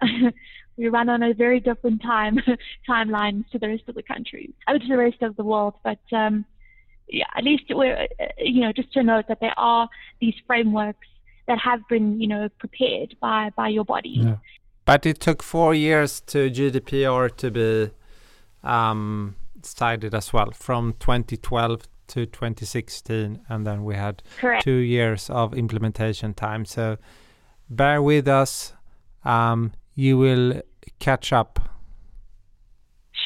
[0.76, 2.38] we run on a very different time
[2.88, 5.74] timeline to the rest of the country, I to the rest of the world.
[5.84, 6.44] But um,
[7.34, 8.08] at least we're,
[8.38, 9.88] you know, just to note that there are
[10.20, 11.06] these frameworks
[11.46, 14.20] that have been, you know, prepared by by your body.
[14.22, 14.36] Yeah.
[14.84, 17.90] But it took four years to GDPR to be
[18.64, 24.64] um, cited as well, from 2012 to 2016, and then we had Correct.
[24.64, 26.64] two years of implementation time.
[26.64, 26.98] So
[27.70, 28.74] bear with us.
[29.24, 30.62] Um, you will
[30.98, 31.60] catch up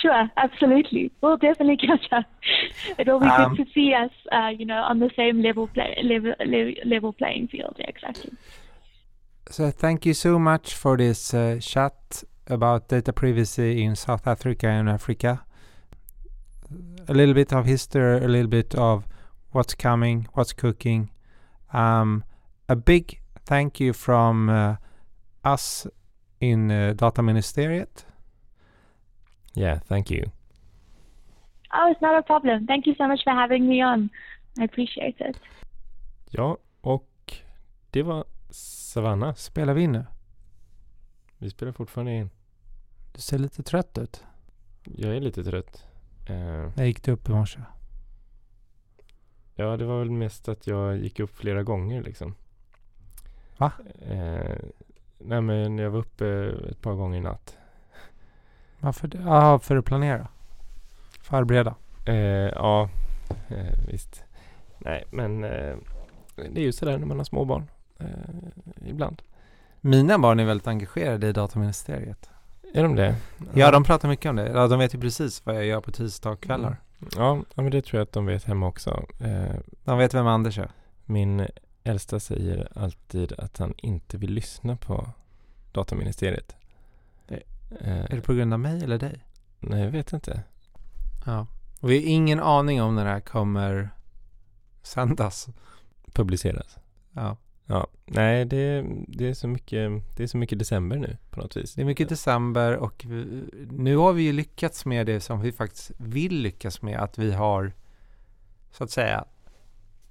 [0.07, 1.11] Sure, absolutely.
[1.21, 2.27] We'll definitely catch up.
[2.97, 5.97] It'll be um, good to see us, uh, you know, on the same level play,
[6.05, 6.35] level
[6.85, 7.75] level playing field.
[7.79, 8.33] Yeah, exactly.
[9.49, 14.69] So thank you so much for this uh, chat about data privacy in South Africa
[14.69, 15.45] and Africa.
[17.09, 19.09] A little bit of history, a little bit of
[19.51, 21.11] what's coming, what's cooking.
[21.73, 22.23] Um,
[22.69, 24.77] a big thank you from uh,
[25.45, 25.89] us
[26.41, 28.06] in uh, Data Ministeriet
[29.57, 30.31] Yeah, thank you.
[31.73, 32.67] Oh, it's not a problem.
[32.67, 34.11] Thank you so much for having me on.
[34.61, 35.37] I appreciate it.
[36.31, 37.35] Ja, och
[37.91, 39.35] det var Savanna.
[39.35, 40.05] Spelar vi in nu?
[41.39, 42.31] Vi spelar fortfarande in.
[43.13, 44.25] Du ser lite trött ut.
[44.85, 45.87] Jag är lite trött.
[46.31, 47.61] Uh, När gick du upp i morse?
[49.55, 52.35] Ja, det var väl mest att jag gick upp flera gånger liksom.
[53.59, 53.73] Va?
[54.11, 54.57] Uh,
[55.19, 56.27] nej, men jag var uppe
[56.71, 57.59] ett par gånger i natt.
[58.81, 59.19] Varför det?
[59.25, 60.29] Ja, för att planera.
[61.21, 61.75] Förbereda.
[62.07, 62.15] Eh,
[62.55, 62.89] ja,
[63.49, 64.23] eh, visst.
[64.79, 65.77] Nej, men eh,
[66.37, 67.71] det är ju sådär när man har småbarn.
[67.99, 68.07] Eh,
[68.87, 69.23] ibland.
[69.81, 72.31] Mina barn är väldigt engagerade i dataministeriet.
[72.75, 73.17] Är de det?
[73.55, 74.49] Ja, de pratar mycket om det.
[74.51, 76.69] Ja, de vet ju precis vad jag gör på tisdagskvällar.
[76.69, 77.11] Mm.
[77.17, 79.05] Ja, ja, men det tror jag att de vet hemma också.
[79.21, 80.71] Eh, De vet vem Anders är.
[81.05, 81.47] min
[81.85, 85.09] äldsta säger alltid att han inte vill lyssna på
[85.73, 86.56] dataministeriet.
[87.81, 89.25] Eh, Är det på grund av mig eller dig?
[89.61, 90.43] nej, jag vet inte.
[91.27, 91.47] Ja.
[91.81, 93.91] Och vi har ingen aning om när det här kommer
[94.83, 95.49] sändas.
[96.13, 96.79] Publiceras.
[97.13, 97.37] Ja.
[97.69, 101.57] Ja, nej det, det, är så mycket, det är så mycket december nu på något
[101.57, 101.75] vis.
[101.75, 105.53] Det är mycket december och vi, nu har vi ju lyckats med det som vi
[105.53, 107.01] faktiskt vill lyckas med.
[107.01, 107.73] Att vi har
[108.71, 109.25] så att säga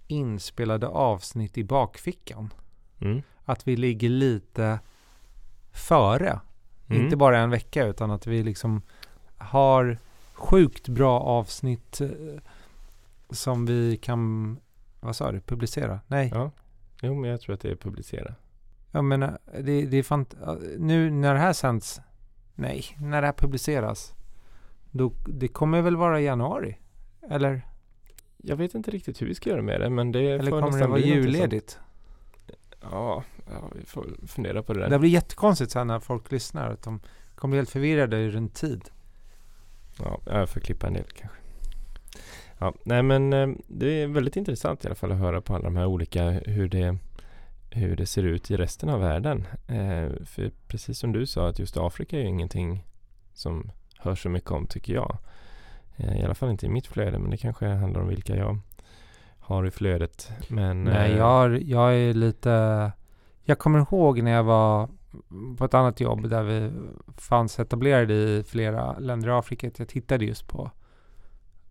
[0.07, 2.53] inspelade avsnitt i bakfickan.
[2.99, 3.21] Mm.
[3.45, 4.79] Att vi ligger lite
[5.71, 6.39] före.
[6.89, 7.03] Mm.
[7.03, 8.81] Inte bara en vecka utan att vi liksom
[9.37, 9.97] har
[10.33, 12.09] sjukt bra avsnitt eh,
[13.29, 14.57] som vi kan,
[14.99, 15.99] vad sa du, publicera?
[16.07, 16.51] Nej, Ja,
[17.01, 18.35] jo men jag tror att det är publicerat.
[18.91, 22.01] jag menar, det, det är fant- nu när det här sänds,
[22.55, 24.13] nej, när det här publiceras,
[24.91, 26.77] då, det kommer väl vara i januari?
[27.29, 27.61] Eller,
[28.37, 30.87] Jag vet inte riktigt hur vi ska göra med det men det eller kommer det
[30.87, 31.79] vara julledigt?
[32.81, 34.89] Ja, ja, vi får fundera på det där.
[34.89, 36.99] Det blir jättekonstigt sen när folk lyssnar, att de
[37.35, 38.89] kommer bli helt förvirrade runt tid.
[39.99, 41.37] Ja, jag får klippa en del kanske.
[42.57, 45.63] Ja, nej men eh, det är väldigt intressant i alla fall att höra på alla
[45.63, 46.97] de här olika hur det,
[47.69, 49.47] hur det ser ut i resten av världen.
[49.67, 52.85] Eh, för precis som du sa att just Afrika är ju ingenting
[53.33, 55.17] som hörs så mycket om tycker jag.
[55.97, 58.59] Eh, I alla fall inte i mitt flöde men det kanske handlar om vilka jag
[59.39, 60.31] har i flödet.
[60.47, 62.91] Men, Nej, eh, jag, jag är lite...
[63.45, 64.89] Jag kommer ihåg när jag var
[65.57, 66.71] på ett annat jobb där vi
[67.17, 69.67] fanns etablerade i flera länder i Afrika.
[69.67, 70.71] att Jag tittade just på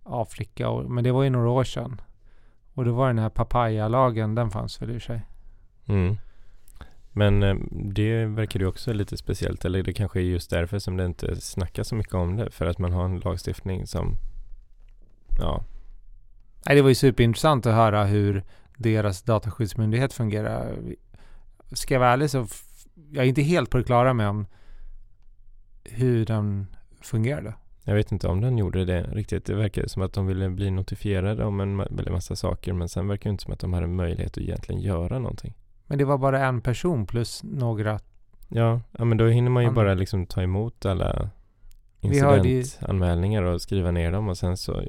[0.02, 2.00] Afrika, och, men det var ju några år sedan.
[2.74, 5.26] Och då var den här papaya-lagen, den fanns väl i sig.
[5.86, 6.16] Mm.
[7.10, 9.64] Men eh, det verkar ju också lite speciellt.
[9.64, 12.50] Eller det kanske är just därför som det inte snackas så mycket om det.
[12.50, 14.16] För att man har en lagstiftning som
[15.38, 15.64] Ja,
[16.66, 18.42] Nej, det var ju superintressant att höra hur
[18.76, 20.78] deras dataskyddsmyndighet fungerar.
[21.72, 22.46] Ska jag vara ärlig så
[23.10, 24.46] jag är inte helt på det klara med om
[25.84, 26.66] hur den
[27.00, 27.54] fungerade.
[27.84, 29.44] jag vet inte om den gjorde det riktigt.
[29.44, 31.76] Det verkar som att de ville bli notifierade om en
[32.10, 32.72] massa saker.
[32.72, 35.54] Men sen verkar det inte som att de hade möjlighet att egentligen göra någonting.
[35.86, 38.00] Men det var bara en person plus några
[38.48, 41.30] Ja, ja men då hinner man ju bara liksom ta emot alla
[42.00, 44.82] incidentanmälningar och skriva ner dem och sen så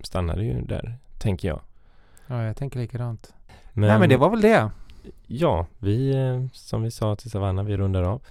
[0.00, 1.60] stannar det ju där, tänker jag.
[2.26, 3.34] Ja, jag tänker likadant.
[3.72, 4.70] Nej, men det var väl det.
[5.26, 8.22] Ja, vi eh, som vi sa till Savanna, vi rundar av.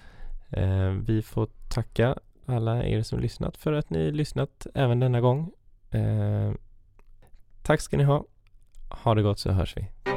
[0.50, 2.16] Eh, vi får tacka
[2.46, 5.52] alla er som lyssnat för att ni lyssnat även denna gång.
[5.92, 6.52] Eh,
[7.64, 8.26] tack ska ni ha.
[8.90, 10.17] Ha det gott så hörs vi.